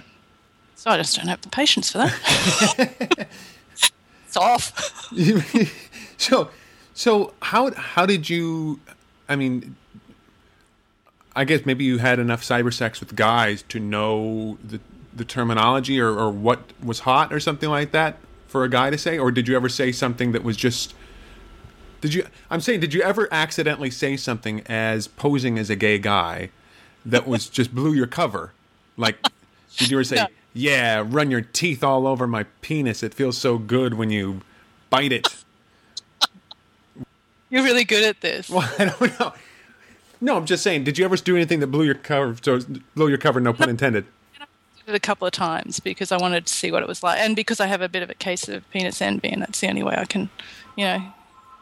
So 0.76 0.91
I 0.91 0.98
just 0.98 1.15
don't 1.15 1.28
have 1.28 1.41
the 1.41 1.50
patience 1.50 1.91
for 1.91 2.00
that. 2.00 3.28
it's 4.26 4.38
off. 4.38 5.12
so 6.17 6.50
so 6.93 7.34
how 7.41 7.72
how 7.74 8.06
did 8.06 8.30
you? 8.30 8.80
I 9.28 9.36
mean, 9.36 9.76
I 11.36 11.43
guess 11.43 11.65
maybe 11.65 11.84
you 11.84 11.98
had 11.98 12.20
enough 12.20 12.41
cyber 12.43 12.74
sex 12.74 13.00
with 13.00 13.15
guys 13.15 13.63
to 13.70 13.80
know 13.80 14.58
the 14.63 14.80
the 15.13 15.26
terminology 15.26 16.00
or, 16.00 16.10
or 16.10 16.30
what 16.30 16.60
was 16.84 17.00
hot 17.00 17.34
or 17.34 17.39
something 17.39 17.70
like 17.70 17.91
that 17.91 18.17
for 18.47 18.63
a 18.63 18.69
guy 18.69 18.89
to 18.89 18.97
say, 18.97 19.17
or 19.17 19.31
did 19.31 19.47
you 19.47 19.55
ever 19.55 19.69
say 19.69 19.91
something 19.91 20.31
that 20.31 20.43
was 20.43 20.57
just 20.57 20.93
Did 22.01 22.13
you? 22.13 22.25
I'm 22.49 22.62
saying, 22.62 22.79
did 22.79 22.93
you 22.93 23.01
ever 23.01 23.27
accidentally 23.31 23.91
say 23.91 24.17
something 24.17 24.62
as 24.67 25.07
posing 25.07 25.57
as 25.60 25.69
a 25.69 25.75
gay 25.75 25.97
guy 25.99 26.49
that 27.05 27.27
was 27.27 27.47
just 27.60 27.73
blew 27.73 27.93
your 27.93 28.07
cover? 28.07 28.53
Like, 28.95 29.17
did 29.77 29.91
you 29.91 29.97
ever 29.97 30.03
say, 30.03 30.15
No. 30.15 30.27
"Yeah, 30.53 31.03
run 31.05 31.29
your 31.29 31.41
teeth 31.41 31.83
all 31.83 32.07
over 32.07 32.25
my 32.25 32.43
penis. 32.62 33.03
It 33.03 33.13
feels 33.13 33.38
so 33.38 33.57
good 33.57 33.93
when 33.93 34.10
you 34.10 34.41
bite 34.89 35.12
it." 35.12 35.27
You're 37.49 37.63
really 37.63 37.86
good 37.86 38.03
at 38.03 38.19
this. 38.21 38.49
Well, 38.49 38.69
I 38.79 38.86
don't 38.86 39.19
know. 39.19 39.33
No, 40.19 40.36
I'm 40.36 40.45
just 40.45 40.63
saying. 40.63 40.83
Did 40.83 40.97
you 40.97 41.05
ever 41.05 41.15
do 41.15 41.36
anything 41.36 41.60
that 41.60 41.67
blew 41.67 41.86
your 41.86 41.95
cover? 41.95 42.36
So 42.41 42.60
blow 42.95 43.07
your 43.07 43.19
cover, 43.19 43.39
no 43.39 43.53
pun 43.53 43.69
intended. 43.69 44.05
It 44.88 44.95
a 44.95 45.00
couple 45.00 45.28
of 45.28 45.34
times 45.34 45.80
because 45.80 46.12
I 46.12 46.17
wanted 46.17 46.45
to 46.45 46.54
see 46.54 46.71
what 46.71 46.82
it 46.82 46.88
was 46.88 47.04
like, 47.04 47.19
and 47.19 47.36
because 47.36 47.60
I 47.60 47.67
have 47.67 47.82
a 47.82 47.89
bit 47.89 48.04
of 48.04 48.10
a 48.10 48.13
case 48.13 48.47
of 48.47 48.69
penis 48.71 49.02
envy, 49.02 49.30
and 49.30 49.41
that's 49.41 49.60
the 49.60 49.67
only 49.67 49.84
way 49.84 49.95
I 49.97 50.06
can, 50.06 50.30
you 50.76 50.86
know, 50.86 51.13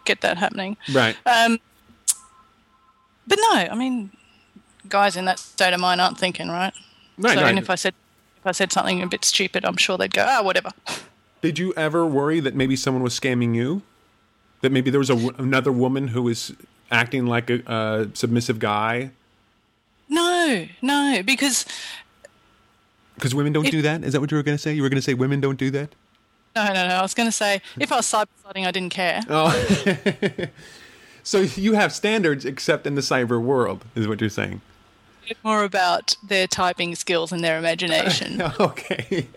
get 0.06 0.22
that 0.22 0.38
happening. 0.38 0.78
Right. 0.94 1.16
Um, 1.26 1.60
but 3.28 3.40
no, 3.40 3.68
I 3.72 3.76
mean, 3.76 4.12
guys 4.88 5.16
in 5.16 5.26
that 5.26 5.40
state 5.40 5.74
of 5.74 5.80
mind 5.80 6.02
aren't 6.02 6.20
thinking, 6.20 6.50
right? 6.50 6.74
Right. 7.18 7.38
so, 7.38 7.44
right. 7.44 7.58
if 7.58 7.70
I 7.70 7.76
said 7.76 7.94
if 8.46 8.50
I 8.50 8.52
said 8.52 8.72
something 8.72 9.02
a 9.02 9.08
bit 9.08 9.26
stupid, 9.26 9.66
I'm 9.66 9.78
sure 9.78 9.98
they'd 9.98 10.14
go, 10.14 10.26
ah, 10.28 10.44
whatever. 10.44 10.70
Did 11.42 11.58
you 11.58 11.74
ever 11.76 12.06
worry 12.06 12.40
that 12.40 12.54
maybe 12.54 12.76
someone 12.76 13.02
was 13.02 13.20
scamming 13.20 13.56
you? 13.56 13.82
That 14.62 14.72
maybe 14.72 14.92
there 14.92 15.00
was 15.00 15.10
a, 15.10 15.18
another 15.38 15.72
woman 15.72 16.10
who 16.10 16.22
was 16.22 16.54
acting 16.92 17.26
like 17.26 17.50
a, 17.50 17.62
a 17.66 18.10
submissive 18.14 18.60
guy? 18.60 19.12
No, 20.08 20.68
no, 20.82 21.22
because 21.26 21.66
Because 23.16 23.34
women 23.34 23.54
don't 23.54 23.66
If- 23.66 23.72
do 23.72 23.82
that. 23.82 24.04
Is 24.04 24.14
that 24.14 24.22
what 24.22 24.32
you 24.32 24.38
were 24.38 24.44
going 24.44 24.58
to 24.58 24.62
say? 24.62 24.74
You 24.74 24.82
were 24.84 24.90
going 24.90 24.98
to 24.98 25.02
say 25.02 25.14
women 25.14 25.42
don't 25.42 25.58
do 25.58 25.72
that. 25.72 25.90
no, 26.56 26.68
no, 26.68 26.88
no. 26.88 26.96
I 26.96 27.02
was 27.02 27.14
going 27.14 27.28
to 27.28 27.32
say 27.32 27.62
if 27.80 27.92
I 27.92 27.98
was 27.98 28.06
cybersliding, 28.06 28.66
I 28.66 28.72
didn't 28.72 28.92
care. 28.92 29.22
Oh. 29.30 29.52
so 31.24 31.40
you 31.42 31.74
have 31.74 31.94
standards, 31.94 32.46
except 32.46 32.86
in 32.88 32.96
the 32.96 33.02
cyber 33.02 33.42
world, 33.42 33.86
is 33.96 34.08
what 34.08 34.22
you're 34.22 34.30
saying. 34.30 34.62
It's 35.28 35.44
more 35.44 35.64
about 35.64 36.16
their 36.28 36.46
typing 36.48 36.94
skills 36.96 37.32
and 37.32 37.44
their 37.44 37.58
imagination. 37.58 38.42
Okay. 38.60 39.28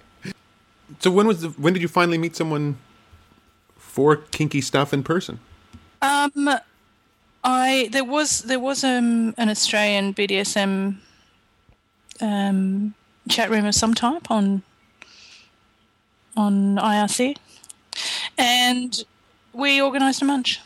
So 1.00 1.10
when 1.10 1.26
was 1.26 1.42
the, 1.42 1.48
when 1.50 1.72
did 1.74 1.82
you 1.82 1.88
finally 1.88 2.16
meet 2.18 2.34
someone 2.34 2.76
for 3.76 4.16
kinky 4.16 4.60
stuff 4.62 4.92
in 4.94 5.02
person? 5.02 5.38
Um, 6.00 6.48
I 7.44 7.88
there 7.92 8.04
was 8.04 8.40
there 8.40 8.58
was 8.58 8.84
um, 8.84 9.34
an 9.36 9.48
Australian 9.50 10.14
BDSM 10.14 10.96
um, 12.20 12.94
chat 13.28 13.50
room 13.50 13.64
of 13.64 13.74
some 13.74 13.94
type 13.94 14.30
on 14.30 14.62
on 16.36 16.76
IRC, 16.76 17.36
and 18.36 19.04
we 19.52 19.82
organised 19.82 20.22
a 20.22 20.24
munch, 20.24 20.60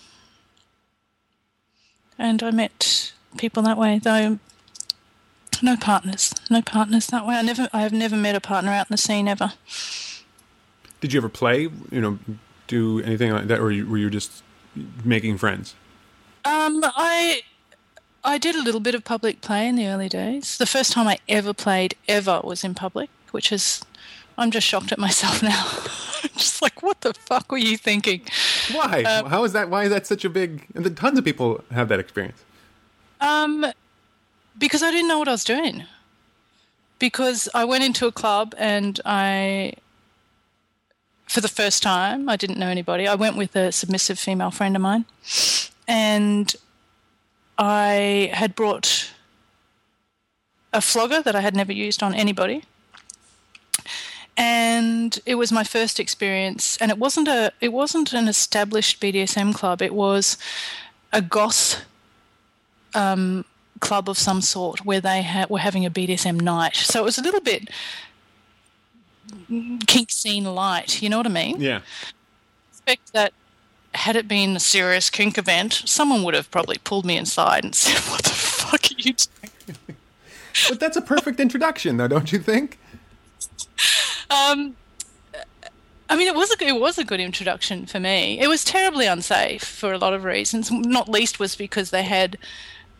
and 2.18 2.42
I 2.42 2.50
met 2.50 3.12
people 3.36 3.62
that 3.62 3.78
way. 3.78 3.98
Though 3.98 4.38
no 5.62 5.76
partners, 5.76 6.34
no 6.50 6.60
partners 6.60 7.06
that 7.08 7.26
way. 7.26 7.36
I 7.36 7.42
never 7.42 7.68
I 7.72 7.82
have 7.82 7.92
never 7.92 8.16
met 8.16 8.34
a 8.34 8.40
partner 8.40 8.70
out 8.70 8.88
in 8.90 8.94
the 8.94 8.98
scene 8.98 9.28
ever. 9.28 9.52
Did 11.00 11.12
you 11.12 11.20
ever 11.20 11.28
play? 11.28 11.62
You 11.62 12.00
know, 12.00 12.18
do 12.66 13.00
anything 13.00 13.32
like 13.32 13.46
that, 13.48 13.58
or 13.58 13.64
were 13.64 13.98
you 13.98 14.10
just 14.10 14.42
making 15.04 15.38
friends? 15.38 15.74
Um, 16.44 16.82
I 16.84 17.42
I 18.24 18.38
did 18.38 18.54
a 18.54 18.62
little 18.62 18.80
bit 18.80 18.94
of 18.94 19.04
public 19.04 19.40
play 19.40 19.66
in 19.66 19.76
the 19.76 19.86
early 19.88 20.08
days. 20.08 20.56
The 20.56 20.66
first 20.66 20.92
time 20.92 21.08
I 21.08 21.18
ever 21.28 21.52
played 21.52 21.96
ever 22.08 22.40
was 22.44 22.62
in 22.62 22.74
public, 22.74 23.10
which 23.32 23.50
is 23.50 23.84
I'm 24.38 24.50
just 24.50 24.66
shocked 24.66 24.92
at 24.92 24.98
myself 24.98 25.42
now. 25.52 25.64
Just 26.36 26.62
like, 26.62 26.82
what 26.82 27.00
the 27.00 27.14
fuck 27.14 27.50
were 27.50 27.58
you 27.58 27.76
thinking? 27.76 28.22
Why? 28.72 29.02
How 29.26 29.44
is 29.44 29.52
that? 29.52 29.68
Why 29.70 29.84
is 29.84 29.90
that 29.90 30.06
such 30.06 30.24
a 30.24 30.30
big? 30.30 30.66
And 30.74 30.96
tons 30.96 31.18
of 31.18 31.24
people 31.24 31.64
have 31.72 31.88
that 31.88 31.98
experience. 31.98 32.42
Um, 33.20 33.66
because 34.58 34.82
I 34.82 34.90
didn't 34.90 35.08
know 35.08 35.18
what 35.18 35.28
I 35.28 35.32
was 35.32 35.44
doing. 35.44 35.84
Because 36.98 37.48
I 37.54 37.64
went 37.64 37.82
into 37.82 38.06
a 38.06 38.12
club 38.12 38.54
and 38.56 39.00
I, 39.04 39.74
for 41.26 41.40
the 41.40 41.48
first 41.48 41.82
time, 41.82 42.28
I 42.28 42.36
didn't 42.36 42.58
know 42.58 42.68
anybody. 42.68 43.08
I 43.08 43.16
went 43.16 43.36
with 43.36 43.56
a 43.56 43.72
submissive 43.72 44.18
female 44.18 44.52
friend 44.52 44.76
of 44.76 44.82
mine, 44.82 45.04
and 45.88 46.54
I 47.62 48.30
had 48.34 48.54
brought 48.56 49.12
a 50.72 50.80
flogger 50.80 51.22
that 51.22 51.36
I 51.36 51.40
had 51.40 51.54
never 51.54 51.72
used 51.72 52.02
on 52.02 52.12
anybody. 52.14 52.64
and 54.36 55.20
it 55.26 55.36
was 55.36 55.52
my 55.52 55.62
first 55.64 56.00
experience. 56.00 56.76
And 56.80 56.90
it 56.90 56.98
wasn't 56.98 57.28
a 57.28 57.52
it 57.60 57.72
wasn't 57.72 58.12
an 58.12 58.26
established 58.28 59.00
BDSM 59.00 59.54
club. 59.54 59.80
It 59.82 59.94
was 59.94 60.36
a 61.12 61.20
goth 61.22 61.84
um, 62.94 63.44
club 63.80 64.08
of 64.08 64.18
some 64.18 64.40
sort 64.40 64.84
where 64.84 65.00
they 65.00 65.22
ha- 65.22 65.46
were 65.48 65.58
having 65.58 65.84
a 65.86 65.90
BDSM 65.90 66.40
night. 66.40 66.74
So 66.76 67.00
it 67.00 67.04
was 67.04 67.18
a 67.18 67.22
little 67.22 67.40
bit 67.40 67.68
kink 69.86 70.10
scene 70.10 70.44
light. 70.44 71.00
You 71.02 71.08
know 71.10 71.18
what 71.18 71.26
I 71.26 71.30
mean? 71.30 71.60
Yeah. 71.60 71.80
expect 72.72 73.12
that 73.12 73.32
had 73.94 74.16
it 74.16 74.26
been 74.28 74.56
a 74.56 74.60
serious 74.60 75.10
kink 75.10 75.38
event, 75.38 75.82
someone 75.84 76.22
would 76.22 76.34
have 76.34 76.50
probably 76.50 76.78
pulled 76.82 77.04
me 77.04 77.16
inside 77.16 77.64
and 77.64 77.74
said, 77.74 77.98
"What 78.10 78.22
the 78.22 78.30
fuck 78.30 78.84
are 78.84 78.98
you 78.98 79.14
doing?" 79.14 79.96
But 80.68 80.80
that's 80.80 80.96
a 80.96 81.02
perfect 81.02 81.40
introduction, 81.40 81.96
though, 81.96 82.08
don't 82.08 82.30
you 82.32 82.38
think? 82.38 82.78
Um, 84.30 84.76
I 86.08 86.16
mean, 86.16 86.28
it 86.28 86.34
was 86.34 86.50
a 86.52 86.64
it 86.66 86.78
was 86.78 86.98
a 86.98 87.04
good 87.04 87.20
introduction 87.20 87.86
for 87.86 87.98
me. 87.98 88.38
It 88.38 88.48
was 88.48 88.64
terribly 88.64 89.06
unsafe 89.06 89.64
for 89.64 89.92
a 89.92 89.98
lot 89.98 90.12
of 90.12 90.24
reasons. 90.24 90.70
Not 90.70 91.08
least 91.08 91.38
was 91.38 91.56
because 91.56 91.90
they 91.90 92.02
had 92.02 92.36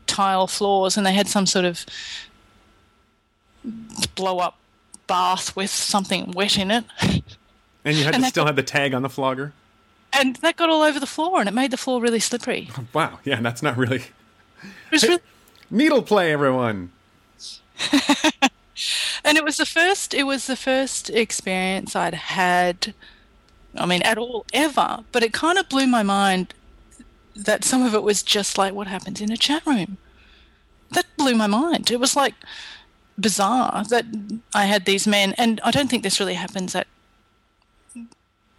tile 0.06 0.46
floors 0.46 0.96
and 0.96 1.06
they 1.06 1.12
had 1.12 1.28
some 1.28 1.46
sort 1.46 1.64
of 1.64 1.84
blow 4.14 4.38
up 4.38 4.58
bath 5.06 5.54
with 5.54 5.70
something 5.70 6.30
wet 6.32 6.58
in 6.58 6.70
it, 6.70 6.84
And 7.84 7.96
you 7.96 8.04
had 8.04 8.14
And 8.14 8.24
to 8.24 8.30
still 8.30 8.46
have 8.46 8.56
the 8.56 8.62
tag 8.62 8.94
on 8.94 9.02
the 9.02 9.10
flogger. 9.10 9.52
And 10.12 10.36
that 10.36 10.56
got 10.56 10.68
all 10.68 10.82
over 10.82 11.00
the 11.00 11.06
floor 11.06 11.40
and 11.40 11.48
it 11.48 11.52
made 11.52 11.70
the 11.70 11.76
floor 11.76 12.00
really 12.00 12.20
slippery. 12.20 12.70
Wow. 12.92 13.20
Yeah, 13.24 13.40
that's 13.40 13.62
not 13.62 13.76
really 13.76 14.04
It 14.90 15.02
really 15.02 15.20
needle 15.70 16.02
play, 16.02 16.32
everyone. 16.32 16.90
and 19.24 19.36
it 19.38 19.44
was 19.44 19.56
the 19.56 19.66
first 19.66 20.14
it 20.14 20.24
was 20.24 20.46
the 20.46 20.56
first 20.56 21.10
experience 21.10 21.96
i'd 21.96 22.14
had 22.14 22.94
i 23.76 23.84
mean 23.84 24.02
at 24.02 24.18
all 24.18 24.44
ever 24.52 25.04
but 25.10 25.22
it 25.22 25.32
kind 25.32 25.58
of 25.58 25.68
blew 25.68 25.86
my 25.86 26.02
mind 26.02 26.54
that 27.34 27.64
some 27.64 27.82
of 27.82 27.94
it 27.94 28.02
was 28.02 28.22
just 28.22 28.56
like 28.58 28.72
what 28.72 28.86
happens 28.86 29.20
in 29.20 29.32
a 29.32 29.36
chat 29.36 29.64
room 29.66 29.96
that 30.90 31.06
blew 31.16 31.34
my 31.34 31.46
mind 31.46 31.90
it 31.90 32.00
was 32.00 32.14
like 32.16 32.34
bizarre 33.18 33.84
that 33.84 34.04
i 34.54 34.64
had 34.66 34.84
these 34.84 35.06
men 35.06 35.34
and 35.36 35.60
i 35.64 35.70
don't 35.70 35.88
think 35.90 36.02
this 36.02 36.20
really 36.20 36.34
happens 36.34 36.74
at 36.74 36.86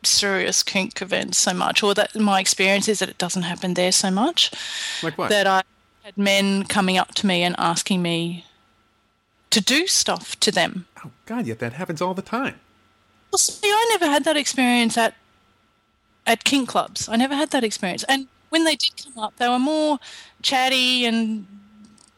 serious 0.06 0.64
kink 0.64 1.02
events 1.02 1.38
so 1.38 1.54
much 1.54 1.84
or 1.84 1.94
that 1.94 2.16
my 2.16 2.40
experience 2.40 2.88
is 2.88 3.00
that 3.00 3.10
it 3.10 3.18
doesn't 3.18 3.44
happen 3.44 3.74
there 3.74 3.92
so 3.92 4.10
much 4.12 4.52
Like 5.02 5.18
what? 5.18 5.30
that 5.30 5.48
I 5.48 5.64
had 6.04 6.18
men 6.18 6.64
coming 6.66 6.98
up 6.98 7.14
to 7.16 7.28
me 7.28 7.44
and 7.44 7.56
asking 7.58 8.02
me 8.02 8.46
to 9.52 9.62
do 9.62 9.88
stuff 9.88 10.40
to 10.40 10.52
them. 10.52 10.86
oh, 11.06 11.12
God, 11.26 11.46
yet 11.48 11.60
that 11.60 11.74
happens 11.74 12.02
all 12.02 12.14
the 12.14 12.22
time. 12.24 12.60
Well, 13.32 13.38
see, 13.40 13.68
I 13.68 13.88
never 13.92 14.06
had 14.12 14.24
that 14.26 14.38
experience 14.38 14.98
at 14.98 15.16
at 16.26 16.44
kink 16.44 16.70
clubs. 16.70 17.10
I 17.10 17.16
never 17.18 17.36
had 17.36 17.52
that 17.52 17.64
experience. 17.64 18.04
And 18.08 18.28
when 18.50 18.64
they 18.64 18.76
did 18.76 18.92
come 19.04 19.18
up, 19.22 19.36
they 19.38 19.48
were 19.50 19.60
more 19.60 20.00
chatty 20.42 21.06
and 21.06 21.46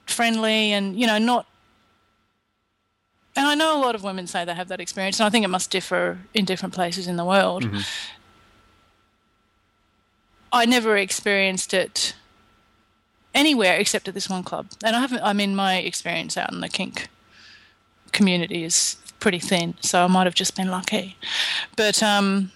friendly, 0.06 0.72
and 0.74 1.00
you 1.00 1.08
know, 1.08 1.18
not. 1.18 1.46
And 3.36 3.46
I 3.48 3.56
know 3.56 3.78
a 3.78 3.82
lot 3.82 3.96
of 3.96 4.04
women 4.04 4.28
say 4.28 4.46
they 4.46 4.54
have 4.54 4.70
that 4.70 4.80
experience, 4.80 5.20
and 5.20 5.28
I 5.28 5.30
think 5.30 5.44
it 5.44 5.50
must 5.50 5.70
differ 5.70 6.20
in 6.34 6.46
different 6.46 6.74
places 6.74 7.08
in 7.08 7.18
the 7.18 7.26
world. 7.26 7.68
I 10.54 10.66
never 10.66 10.96
experienced 10.96 11.74
it 11.74 12.16
anywhere 13.34 13.78
except 13.78 14.08
at 14.08 14.14
this 14.14 14.30
one 14.30 14.44
club. 14.44 14.68
And 14.84 14.96
I 14.96 15.02
haven't, 15.02 15.22
I 15.22 15.34
mean, 15.34 15.54
my 15.56 15.78
experience 15.78 16.38
out 16.38 16.54
in 16.54 16.62
the 16.62 16.70
kink 16.70 17.10
community 18.14 18.64
is 18.64 18.96
pretty 19.20 19.40
thin, 19.40 19.76
so 19.82 20.04
I 20.04 20.08
might 20.08 20.26
have 20.26 20.36
just 20.36 20.56
been 20.56 20.72
lucky. 20.72 21.18
But 21.76 22.02
um, 22.02 22.52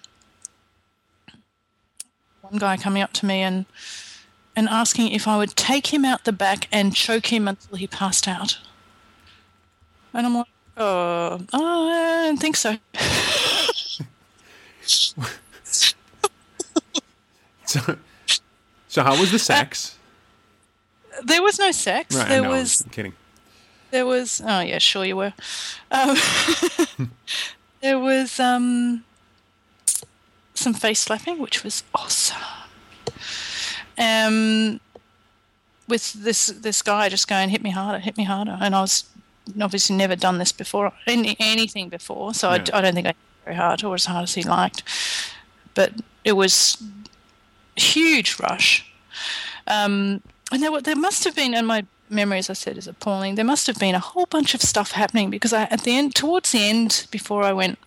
one 2.41 2.57
guy 2.57 2.77
coming 2.77 3.01
up 3.01 3.11
to 3.13 3.25
me 3.25 3.41
and 3.41 3.65
and 4.55 4.67
asking 4.67 5.11
if 5.11 5.27
I 5.27 5.37
would 5.37 5.55
take 5.55 5.93
him 5.93 6.03
out 6.03 6.25
the 6.25 6.33
back 6.33 6.67
and 6.71 6.95
choke 6.95 7.27
him 7.27 7.47
until 7.47 7.77
he 7.77 7.87
passed 7.87 8.27
out. 8.27 8.57
And 10.13 10.25
I'm 10.25 10.35
like, 10.35 10.47
oh, 10.77 11.45
I 11.53 12.25
don't 12.27 12.39
think 12.39 12.55
so. 12.55 12.77
So, 17.69 17.97
so 18.87 19.03
how 19.03 19.11
was 19.19 19.31
the 19.31 19.37
sex? 19.37 19.95
There 21.23 21.43
was 21.43 21.59
no 21.59 21.69
sex. 21.69 22.15
right, 22.15 22.27
there 22.27 22.41
know, 22.41 22.49
was 22.49 22.81
I'm 22.81 22.89
kidding. 22.89 23.13
There 23.91 24.07
was 24.07 24.41
oh 24.43 24.61
yeah, 24.61 24.79
sure 24.79 25.05
you 25.05 25.17
were. 25.17 25.33
Um, 25.91 26.17
there 27.81 27.99
was 27.99 28.39
um, 28.39 29.03
some 30.55 30.73
face 30.73 31.01
slapping, 31.01 31.37
which 31.37 31.63
was 31.63 31.83
awesome. 31.93 32.41
Um, 33.99 34.79
with 35.87 36.13
this 36.13 36.47
this 36.47 36.81
guy 36.81 37.07
just 37.07 37.27
going 37.27 37.49
hit 37.49 37.61
me 37.61 37.69
harder, 37.69 37.99
hit 37.99 38.17
me 38.17 38.23
harder, 38.23 38.57
and 38.59 38.73
I 38.73 38.81
was 38.81 39.03
obviously 39.61 39.95
never 39.95 40.15
done 40.15 40.37
this 40.37 40.51
before, 40.51 40.91
any, 41.07 41.35
anything 41.39 41.89
before, 41.89 42.33
so 42.33 42.49
Yeah. 42.51 42.65
I, 42.73 42.77
I 42.77 42.81
don't 42.81 42.93
think 42.93 43.07
I 43.07 43.13
very 43.45 43.55
hard 43.55 43.83
or 43.83 43.95
as 43.95 44.05
hard 44.05 44.23
as 44.23 44.33
he 44.35 44.43
liked, 44.43 44.83
but 45.73 45.93
it 46.23 46.33
was 46.33 46.81
huge 47.75 48.39
rush. 48.39 48.85
Um, 49.67 50.21
and 50.51 50.61
there, 50.61 50.81
there 50.81 50.95
must 50.95 51.23
have 51.23 51.35
been, 51.35 51.53
and 51.53 51.67
my 51.67 51.85
memory, 52.09 52.39
as 52.39 52.49
I 52.49 52.53
said, 52.53 52.77
is 52.77 52.87
appalling. 52.87 53.35
There 53.35 53.45
must 53.45 53.67
have 53.67 53.79
been 53.79 53.95
a 53.95 53.99
whole 53.99 54.25
bunch 54.25 54.53
of 54.53 54.61
stuff 54.61 54.91
happening 54.91 55.29
because 55.29 55.53
I, 55.53 55.63
at 55.63 55.81
the 55.83 55.95
end, 55.95 56.15
towards 56.15 56.51
the 56.51 56.59
end, 56.59 57.07
before 57.11 57.43
I 57.43 57.53
went 57.53 57.79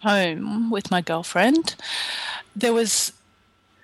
home 0.00 0.70
with 0.70 0.90
my 0.90 1.00
girlfriend, 1.00 1.74
there 2.54 2.72
was 2.72 3.12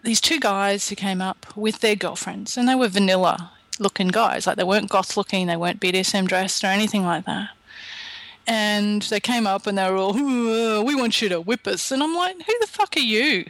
these 0.04 0.20
two 0.20 0.38
guys 0.40 0.88
who 0.88 0.94
came 0.96 1.20
up 1.20 1.46
with 1.56 1.80
their 1.80 1.96
girlfriends, 1.96 2.56
and 2.56 2.68
they 2.68 2.74
were 2.74 2.88
vanilla 2.88 3.52
looking 3.80 4.08
guys. 4.08 4.46
Like 4.46 4.56
they 4.56 4.64
weren't 4.64 4.90
goth 4.90 5.16
looking, 5.16 5.46
they 5.46 5.56
weren't 5.56 5.80
BDSM 5.80 6.26
dressed 6.26 6.64
or 6.64 6.68
anything 6.68 7.04
like 7.04 7.24
that. 7.26 7.50
And 8.46 9.02
they 9.02 9.20
came 9.20 9.46
up 9.46 9.66
and 9.66 9.76
they 9.76 9.90
were 9.90 9.96
all, 9.96 10.16
"Uh, 10.16 10.82
"We 10.82 10.94
want 10.94 11.20
you 11.20 11.28
to 11.28 11.40
whip 11.40 11.66
us," 11.66 11.90
and 11.90 12.02
I'm 12.02 12.14
like, 12.14 12.36
"Who 12.36 12.54
the 12.60 12.66
fuck 12.66 12.96
are 12.96 13.00
you?" 13.00 13.46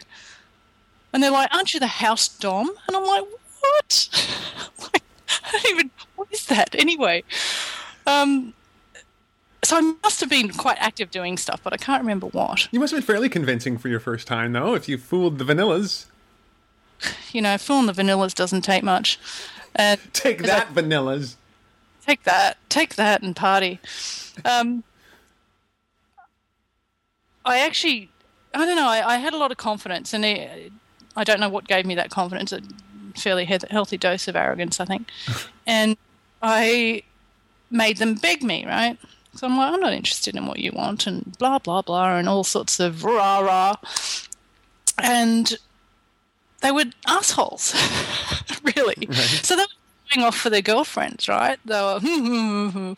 And 1.13 1.23
they're 1.23 1.31
like, 1.31 1.55
"Aren't 1.55 1.73
you 1.73 1.81
the 1.81 1.87
house 1.87 2.29
dom?" 2.29 2.69
And 2.87 2.97
I'm 2.97 3.05
like, 3.05 3.25
"What?" 3.61 4.09
like, 4.93 5.03
I 5.45 5.51
don't 5.53 5.71
even. 5.71 5.91
What 6.17 6.29
is 6.33 6.47
that 6.47 6.75
anyway? 6.75 7.23
Um, 8.07 8.55
so 9.63 9.77
I 9.77 9.81
must 10.03 10.21
have 10.21 10.31
been 10.31 10.51
quite 10.51 10.79
active 10.81 11.11
doing 11.11 11.37
stuff, 11.37 11.61
but 11.63 11.73
I 11.73 11.77
can't 11.77 12.01
remember 12.01 12.27
what. 12.29 12.69
You 12.73 12.81
must 12.81 12.93
have 12.93 13.01
been 13.01 13.07
fairly 13.07 13.29
convincing 13.29 13.77
for 13.77 13.89
your 13.89 14.01
first 14.01 14.27
time, 14.27 14.53
though, 14.53 14.75
if 14.75 14.89
you 14.89 14.99
fooled 14.99 15.39
the 15.39 15.45
vanillas. 15.45 16.07
You 17.33 17.43
know, 17.43 17.59
fooling 17.59 17.87
the 17.87 17.93
vanillas 17.93 18.35
doesn't 18.35 18.63
take 18.63 18.83
much. 18.83 19.19
And 19.75 20.01
Take 20.13 20.43
that, 20.43 20.75
vanillas. 20.75 21.37
take 22.07 22.25
that, 22.25 22.57
take 22.69 22.97
that, 22.97 23.23
and 23.23 23.37
party. 23.37 23.79
Um, 24.45 24.83
I 27.45 27.61
actually, 27.61 28.11
I 28.55 28.65
don't 28.67 28.77
know. 28.77 28.89
I, 28.89 29.15
I 29.15 29.17
had 29.19 29.33
a 29.33 29.37
lot 29.39 29.51
of 29.51 29.57
confidence, 29.57 30.13
and 30.13 30.25
it, 30.25 30.73
I 31.17 31.25
don't 31.25 31.41
know 31.41 31.49
what 31.49 31.67
gave 31.69 31.87
me 31.87 31.95
that 31.97 32.11
confidence. 32.11 32.53
A 32.53 32.61
fairly 33.17 33.45
he- 33.45 33.59
healthy 33.71 33.97
dose 33.99 34.29
of 34.29 34.37
arrogance, 34.37 34.81
I 34.81 34.85
think. 34.85 35.09
and 35.67 35.97
I 36.43 37.03
made 37.71 37.99
them 37.99 38.15
beg 38.15 38.43
me, 38.43 38.67
right? 38.67 38.99
So 39.35 39.47
I'm 39.47 39.57
like, 39.57 39.73
I'm 39.73 39.81
not 39.81 39.93
interested 39.93 40.35
in 40.35 40.47
what 40.47 40.59
you 40.59 40.73
want, 40.73 41.07
and 41.07 41.37
blah 41.39 41.59
blah 41.59 41.83
blah, 41.83 42.17
and 42.17 42.29
all 42.29 42.45
sorts 42.45 42.81
of 42.81 43.05
rah 43.05 43.39
rah. 43.41 43.75
And 45.01 45.57
they 46.61 46.71
were 46.71 46.85
assholes, 47.07 47.75
really. 48.77 49.09
So 49.43 49.57
they 49.57 49.63
were 49.63 50.15
going 50.15 50.27
off 50.27 50.37
for 50.37 50.51
their 50.51 50.63
girlfriends, 50.63 51.29
right? 51.29 51.59
They 51.65 51.81
were, 51.81 52.97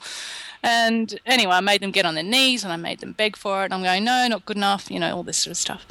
and 0.63 1.19
anyway, 1.25 1.55
I 1.55 1.61
made 1.61 1.81
them 1.81 1.91
get 1.91 2.05
on 2.05 2.15
their 2.15 2.25
knees 2.25 2.65
and 2.65 2.73
I 2.73 2.77
made 2.77 3.01
them 3.01 3.13
beg 3.13 3.37
for 3.37 3.63
it. 3.63 3.67
And 3.67 3.75
I'm 3.75 3.83
going, 3.83 4.05
no, 4.05 4.27
not 4.29 4.45
good 4.45 4.57
enough, 4.57 4.91
you 4.91 4.99
know, 4.99 5.17
all 5.17 5.23
this 5.23 5.39
sort 5.39 5.53
of 5.53 5.57
stuff. 5.57 5.87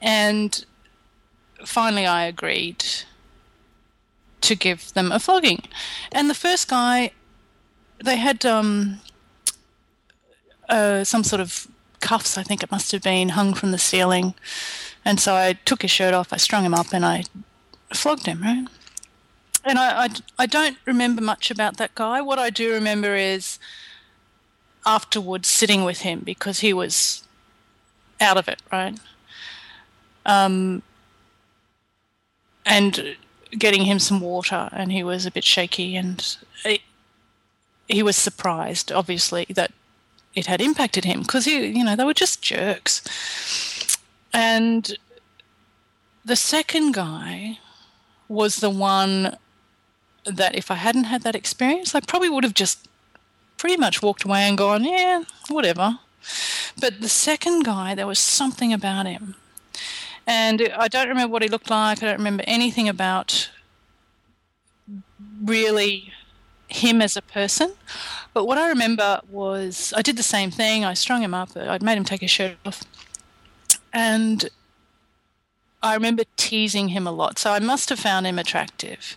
And 0.00 0.64
finally, 1.64 2.06
I 2.06 2.24
agreed 2.24 2.84
to 4.42 4.54
give 4.54 4.92
them 4.94 5.12
a 5.12 5.18
flogging. 5.18 5.62
And 6.12 6.28
the 6.28 6.34
first 6.34 6.68
guy, 6.68 7.12
they 8.02 8.16
had 8.16 8.44
um, 8.44 9.00
uh, 10.68 11.04
some 11.04 11.24
sort 11.24 11.40
of 11.40 11.66
cuffs, 12.00 12.36
I 12.36 12.42
think 12.42 12.62
it 12.62 12.70
must 12.70 12.92
have 12.92 13.02
been, 13.02 13.30
hung 13.30 13.54
from 13.54 13.72
the 13.72 13.78
ceiling. 13.78 14.34
And 15.04 15.18
so 15.18 15.34
I 15.34 15.54
took 15.54 15.82
his 15.82 15.90
shirt 15.90 16.14
off, 16.14 16.32
I 16.32 16.36
strung 16.36 16.64
him 16.64 16.74
up, 16.74 16.92
and 16.92 17.04
I 17.04 17.24
flogged 17.92 18.26
him, 18.26 18.42
right? 18.42 18.66
And 19.64 19.78
I, 19.78 20.04
I, 20.04 20.08
I 20.38 20.46
don't 20.46 20.76
remember 20.86 21.22
much 21.22 21.50
about 21.50 21.76
that 21.78 21.94
guy. 21.94 22.20
What 22.20 22.38
I 22.38 22.50
do 22.50 22.72
remember 22.72 23.14
is 23.14 23.58
afterwards 24.86 25.48
sitting 25.48 25.84
with 25.84 26.00
him 26.00 26.20
because 26.20 26.60
he 26.60 26.72
was 26.72 27.24
out 28.20 28.36
of 28.36 28.48
it, 28.48 28.60
right? 28.72 28.98
Um, 30.24 30.82
and 32.64 33.16
getting 33.58 33.84
him 33.84 33.98
some 33.98 34.20
water, 34.20 34.68
and 34.72 34.92
he 34.92 35.02
was 35.02 35.26
a 35.26 35.30
bit 35.30 35.44
shaky, 35.44 35.96
and 35.96 36.36
he, 36.62 36.82
he 37.88 38.02
was 38.02 38.16
surprised, 38.16 38.92
obviously, 38.92 39.46
that 39.50 39.72
it 40.34 40.46
had 40.46 40.60
impacted 40.60 41.04
him 41.04 41.22
because 41.22 41.44
he, 41.44 41.66
you 41.66 41.84
know 41.84 41.96
they 41.96 42.04
were 42.04 42.14
just 42.14 42.42
jerks. 42.42 43.02
And 44.32 44.96
the 46.24 46.36
second 46.36 46.94
guy 46.94 47.58
was 48.28 48.56
the 48.56 48.70
one 48.70 49.36
that 50.24 50.54
if 50.54 50.70
I 50.70 50.76
hadn't 50.76 51.04
had 51.04 51.22
that 51.22 51.34
experience, 51.34 51.94
I 51.94 52.00
probably 52.00 52.28
would 52.28 52.44
have 52.44 52.54
just 52.54 52.88
pretty 53.56 53.76
much 53.76 54.02
walked 54.02 54.24
away 54.24 54.42
and 54.42 54.56
gone, 54.56 54.84
yeah, 54.84 55.24
whatever. 55.48 55.98
But 56.78 57.00
the 57.00 57.08
second 57.08 57.64
guy, 57.64 57.94
there 57.94 58.06
was 58.06 58.18
something 58.18 58.72
about 58.72 59.06
him. 59.06 59.34
And 60.26 60.70
I 60.76 60.88
don't 60.88 61.08
remember 61.08 61.32
what 61.32 61.42
he 61.42 61.48
looked 61.48 61.70
like. 61.70 62.02
I 62.02 62.06
don't 62.06 62.18
remember 62.18 62.44
anything 62.46 62.88
about 62.88 63.50
really 65.42 66.12
him 66.68 67.02
as 67.02 67.16
a 67.16 67.22
person. 67.22 67.72
But 68.32 68.44
what 68.46 68.58
I 68.58 68.68
remember 68.68 69.20
was 69.28 69.92
I 69.96 70.02
did 70.02 70.16
the 70.16 70.22
same 70.22 70.50
thing. 70.50 70.84
I 70.84 70.94
strung 70.94 71.22
him 71.22 71.34
up. 71.34 71.56
I'd 71.56 71.82
made 71.82 71.98
him 71.98 72.04
take 72.04 72.20
his 72.20 72.30
shirt 72.30 72.56
off. 72.64 72.84
And 73.92 74.48
I 75.82 75.94
remember 75.94 76.24
teasing 76.36 76.88
him 76.88 77.06
a 77.06 77.12
lot. 77.12 77.38
So 77.38 77.52
I 77.52 77.58
must 77.58 77.88
have 77.88 77.98
found 77.98 78.26
him 78.26 78.38
attractive. 78.38 79.16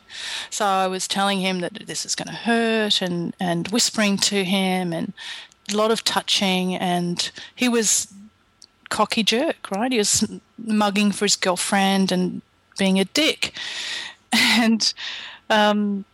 So 0.50 0.66
I 0.66 0.88
was 0.88 1.08
telling 1.08 1.42
him 1.42 1.60
that 1.60 1.88
this 1.88 2.06
is 2.06 2.16
going 2.16 2.30
to 2.30 2.34
hurt 2.34 3.02
and, 3.02 3.36
and 3.40 3.68
whispering 3.68 4.18
to 4.18 4.44
him 4.44 4.94
and 4.94 5.14
a 5.72 5.76
lot 5.76 5.92
of 5.92 6.04
touching. 6.04 6.76
And 6.76 7.30
he 7.54 7.68
was 7.68 8.14
cocky 8.90 9.24
jerk, 9.24 9.70
right? 9.72 9.92
He 9.92 9.98
was 9.98 10.40
mugging 10.58 11.12
for 11.12 11.26
his 11.26 11.36
girlfriend 11.36 12.12
and 12.12 12.42
being 12.78 13.00
a 13.00 13.06
dick. 13.06 13.54
And 14.36 14.94
um, 15.52 16.06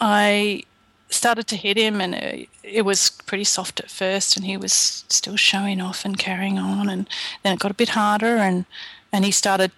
I 0.00 0.62
started 1.10 1.46
to 1.48 1.56
hit 1.56 1.76
him, 1.76 2.00
and 2.00 2.46
it, 2.64 2.82
was 2.82 3.10
pretty 3.10 3.44
soft 3.44 3.80
at 3.80 3.90
first, 3.90 4.36
and 4.36 4.46
he 4.46 4.56
was 4.56 5.04
still 5.08 5.36
showing 5.36 5.80
off 5.80 6.04
and 6.04 6.18
carrying 6.18 6.58
on, 6.58 6.88
and 6.88 7.08
then 7.42 7.52
it 7.52 7.58
got 7.58 7.70
a 7.70 7.74
bit 7.74 7.90
harder, 7.90 8.36
and 8.36 8.64
and 9.12 9.24
he 9.24 9.30
started 9.30 9.70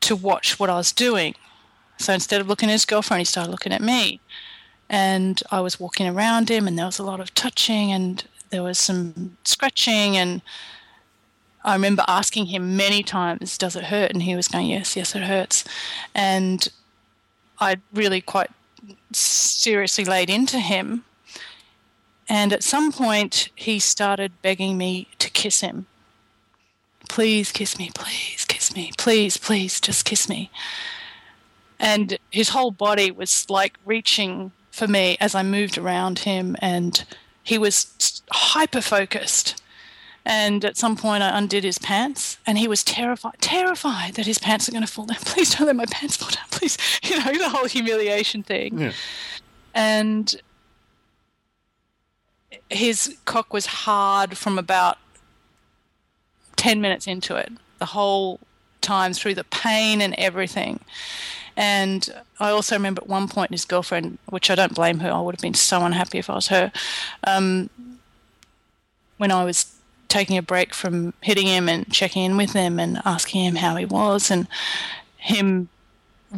to 0.00 0.16
watch 0.16 0.58
what 0.58 0.70
I 0.70 0.76
was 0.76 0.92
doing. 0.92 1.34
So 1.98 2.12
instead 2.12 2.40
of 2.40 2.48
looking 2.48 2.68
at 2.68 2.72
his 2.72 2.84
girlfriend, 2.84 3.20
he 3.20 3.24
started 3.24 3.50
looking 3.50 3.72
at 3.72 3.82
me, 3.82 4.20
and 4.88 5.42
I 5.50 5.60
was 5.60 5.80
walking 5.80 6.06
around 6.06 6.48
him, 6.48 6.66
and 6.66 6.78
there 6.78 6.86
was 6.86 6.98
a 6.98 7.04
lot 7.04 7.20
of 7.20 7.34
touching, 7.34 7.92
and 7.92 8.24
there 8.50 8.62
was 8.62 8.78
some 8.78 9.36
scratching, 9.44 10.16
and 10.16 10.40
I 11.64 11.74
remember 11.74 12.04
asking 12.06 12.46
him 12.46 12.76
many 12.76 13.02
times, 13.02 13.58
"Does 13.58 13.76
it 13.76 13.84
hurt?" 13.84 14.12
And 14.12 14.22
he 14.22 14.36
was 14.36 14.48
going, 14.48 14.66
"Yes, 14.66 14.96
yes, 14.96 15.14
it 15.14 15.24
hurts," 15.24 15.64
and 16.14 16.68
I 17.60 17.76
really 17.92 18.20
quite 18.20 18.50
seriously 19.12 20.04
laid 20.04 20.30
into 20.30 20.60
him. 20.60 21.04
And 22.28 22.52
at 22.52 22.62
some 22.62 22.92
point, 22.92 23.48
he 23.54 23.78
started 23.78 24.42
begging 24.42 24.76
me 24.76 25.08
to 25.18 25.30
kiss 25.30 25.60
him. 25.60 25.86
Please 27.08 27.50
kiss 27.52 27.78
me, 27.78 27.90
please 27.94 28.44
kiss 28.44 28.74
me, 28.74 28.92
please, 28.98 29.38
please, 29.38 29.80
just 29.80 30.04
kiss 30.04 30.28
me. 30.28 30.50
And 31.80 32.18
his 32.30 32.50
whole 32.50 32.70
body 32.70 33.10
was 33.10 33.48
like 33.48 33.78
reaching 33.86 34.52
for 34.70 34.86
me 34.86 35.16
as 35.20 35.34
I 35.34 35.42
moved 35.42 35.78
around 35.78 36.20
him, 36.20 36.54
and 36.60 37.04
he 37.42 37.56
was 37.56 38.22
hyper 38.30 38.82
focused. 38.82 39.62
And 40.26 40.62
at 40.66 40.76
some 40.76 40.96
point, 40.96 41.22
I 41.22 41.38
undid 41.38 41.64
his 41.64 41.78
pants, 41.78 42.38
and 42.46 42.58
he 42.58 42.68
was 42.68 42.84
terrified, 42.84 43.36
terrified 43.40 44.14
that 44.14 44.26
his 44.26 44.38
pants 44.38 44.68
are 44.68 44.72
going 44.72 44.84
to 44.84 44.92
fall 44.92 45.06
down. 45.06 45.16
Please 45.24 45.54
don't 45.54 45.66
let 45.66 45.76
my 45.76 45.86
pants 45.86 46.16
fall 46.16 46.28
down, 46.30 46.44
please. 46.50 46.76
You 47.02 47.24
know, 47.24 47.32
the 47.32 47.48
whole 47.48 47.66
humiliation 47.66 48.42
thing. 48.42 48.78
Yeah. 48.78 48.92
And 49.74 50.34
his 52.70 53.16
cock 53.24 53.52
was 53.52 53.66
hard 53.66 54.36
from 54.36 54.58
about 54.58 54.98
10 56.56 56.80
minutes 56.80 57.06
into 57.06 57.36
it, 57.36 57.52
the 57.78 57.86
whole 57.86 58.40
time 58.80 59.12
through 59.12 59.34
the 59.34 59.44
pain 59.44 60.00
and 60.00 60.14
everything. 60.18 60.80
And 61.56 62.08
I 62.38 62.50
also 62.50 62.76
remember 62.76 63.02
at 63.02 63.08
one 63.08 63.28
point 63.28 63.50
his 63.50 63.64
girlfriend, 63.64 64.18
which 64.26 64.50
I 64.50 64.54
don't 64.54 64.74
blame 64.74 65.00
her, 65.00 65.10
I 65.10 65.20
would 65.20 65.34
have 65.34 65.42
been 65.42 65.54
so 65.54 65.84
unhappy 65.84 66.18
if 66.18 66.30
I 66.30 66.34
was 66.34 66.48
her, 66.48 66.70
um, 67.24 67.68
when 69.16 69.32
I 69.32 69.44
was 69.44 69.74
taking 70.08 70.38
a 70.38 70.42
break 70.42 70.72
from 70.72 71.14
hitting 71.20 71.46
him 71.46 71.68
and 71.68 71.90
checking 71.92 72.24
in 72.24 72.36
with 72.36 72.52
him 72.52 72.78
and 72.78 73.02
asking 73.04 73.44
him 73.44 73.56
how 73.56 73.76
he 73.76 73.84
was 73.84 74.30
and 74.30 74.46
him 75.16 75.68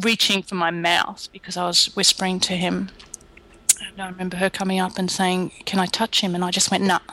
reaching 0.01 0.41
for 0.41 0.55
my 0.55 0.71
mouth 0.71 1.29
because 1.31 1.57
I 1.57 1.65
was 1.65 1.95
whispering 1.95 2.39
to 2.41 2.53
him. 2.53 2.89
And 3.91 4.01
I 4.01 4.09
remember 4.09 4.37
her 4.37 4.49
coming 4.49 4.79
up 4.79 4.97
and 4.97 5.09
saying, 5.09 5.51
Can 5.65 5.79
I 5.79 5.85
touch 5.85 6.21
him? 6.21 6.35
And 6.35 6.43
I 6.43 6.51
just 6.51 6.71
went, 6.71 6.83
Nah. 6.83 6.99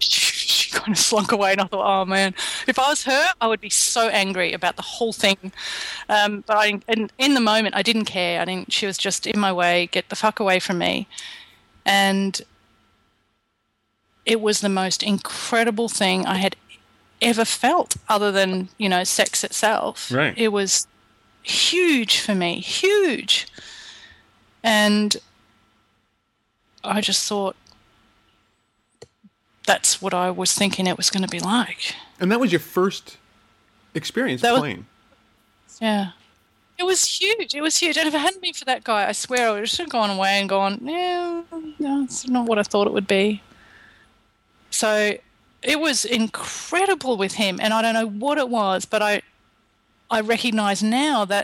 She 0.00 0.70
kind 0.70 0.92
of 0.92 0.98
slunk 0.98 1.32
away, 1.32 1.52
and 1.52 1.60
I 1.60 1.64
thought, 1.64 2.02
Oh 2.02 2.04
man, 2.04 2.34
if 2.66 2.78
I 2.78 2.88
was 2.88 3.04
her, 3.04 3.32
I 3.40 3.46
would 3.46 3.60
be 3.60 3.70
so 3.70 4.08
angry 4.08 4.52
about 4.52 4.76
the 4.76 4.82
whole 4.82 5.12
thing. 5.12 5.52
Um, 6.08 6.44
but 6.46 6.56
I, 6.56 6.80
in, 6.88 7.10
in 7.18 7.34
the 7.34 7.40
moment, 7.40 7.74
I 7.74 7.82
didn't 7.82 8.04
care. 8.04 8.40
I 8.40 8.44
didn't. 8.44 8.72
She 8.72 8.86
was 8.86 8.98
just 8.98 9.26
in 9.26 9.38
my 9.38 9.52
way. 9.52 9.88
Get 9.92 10.08
the 10.08 10.16
fuck 10.16 10.40
away 10.40 10.58
from 10.58 10.78
me. 10.78 11.06
And 11.86 12.40
it 14.26 14.40
was 14.40 14.60
the 14.60 14.68
most 14.68 15.02
incredible 15.02 15.88
thing 15.88 16.26
I 16.26 16.36
had 16.36 16.54
ever 17.22 17.44
felt, 17.44 17.96
other 18.08 18.30
than 18.30 18.68
you 18.78 18.88
know 18.88 19.04
sex 19.04 19.42
itself. 19.42 20.10
Right. 20.12 20.36
It 20.36 20.48
was 20.48 20.86
huge 21.42 22.20
for 22.20 22.34
me, 22.34 22.60
huge, 22.60 23.46
and 24.62 25.16
I 26.84 27.00
just 27.00 27.26
thought 27.28 27.56
that's 29.66 30.00
what 30.00 30.14
I 30.14 30.30
was 30.30 30.54
thinking 30.54 30.86
it 30.86 30.96
was 30.96 31.10
going 31.10 31.22
to 31.22 31.28
be 31.28 31.40
like. 31.40 31.94
And 32.20 32.30
that 32.32 32.40
was 32.40 32.50
your 32.52 32.60
first 32.60 33.16
experience 33.94 34.42
That 34.42 34.52
was- 34.52 34.60
playing. 34.60 34.86
Yeah. 35.80 36.10
It 36.78 36.84
was 36.84 37.04
huge. 37.04 37.54
It 37.56 37.60
was 37.60 37.76
huge. 37.76 37.96
And 37.96 38.06
if 38.06 38.14
it 38.14 38.18
hadn't 38.18 38.40
been 38.40 38.54
for 38.54 38.64
that 38.66 38.84
guy, 38.84 39.08
I 39.08 39.12
swear 39.12 39.48
I 39.48 39.50
would 39.50 39.58
have 39.60 39.68
just 39.68 39.88
gone 39.90 40.10
away 40.10 40.38
and 40.40 40.48
gone, 40.48 40.78
yeah, 40.82 41.42
no, 41.80 42.04
it's 42.04 42.26
not 42.28 42.46
what 42.46 42.56
I 42.58 42.62
thought 42.62 42.86
it 42.86 42.92
would 42.92 43.08
be. 43.08 43.42
So 44.70 45.14
it 45.62 45.80
was 45.80 46.04
incredible 46.04 47.16
with 47.16 47.34
him. 47.34 47.58
And 47.60 47.74
I 47.74 47.82
don't 47.82 47.94
know 47.94 48.06
what 48.06 48.38
it 48.38 48.48
was, 48.48 48.84
but 48.84 49.02
I, 49.02 49.22
I 50.08 50.20
recognize 50.20 50.80
now 50.80 51.24
that 51.24 51.36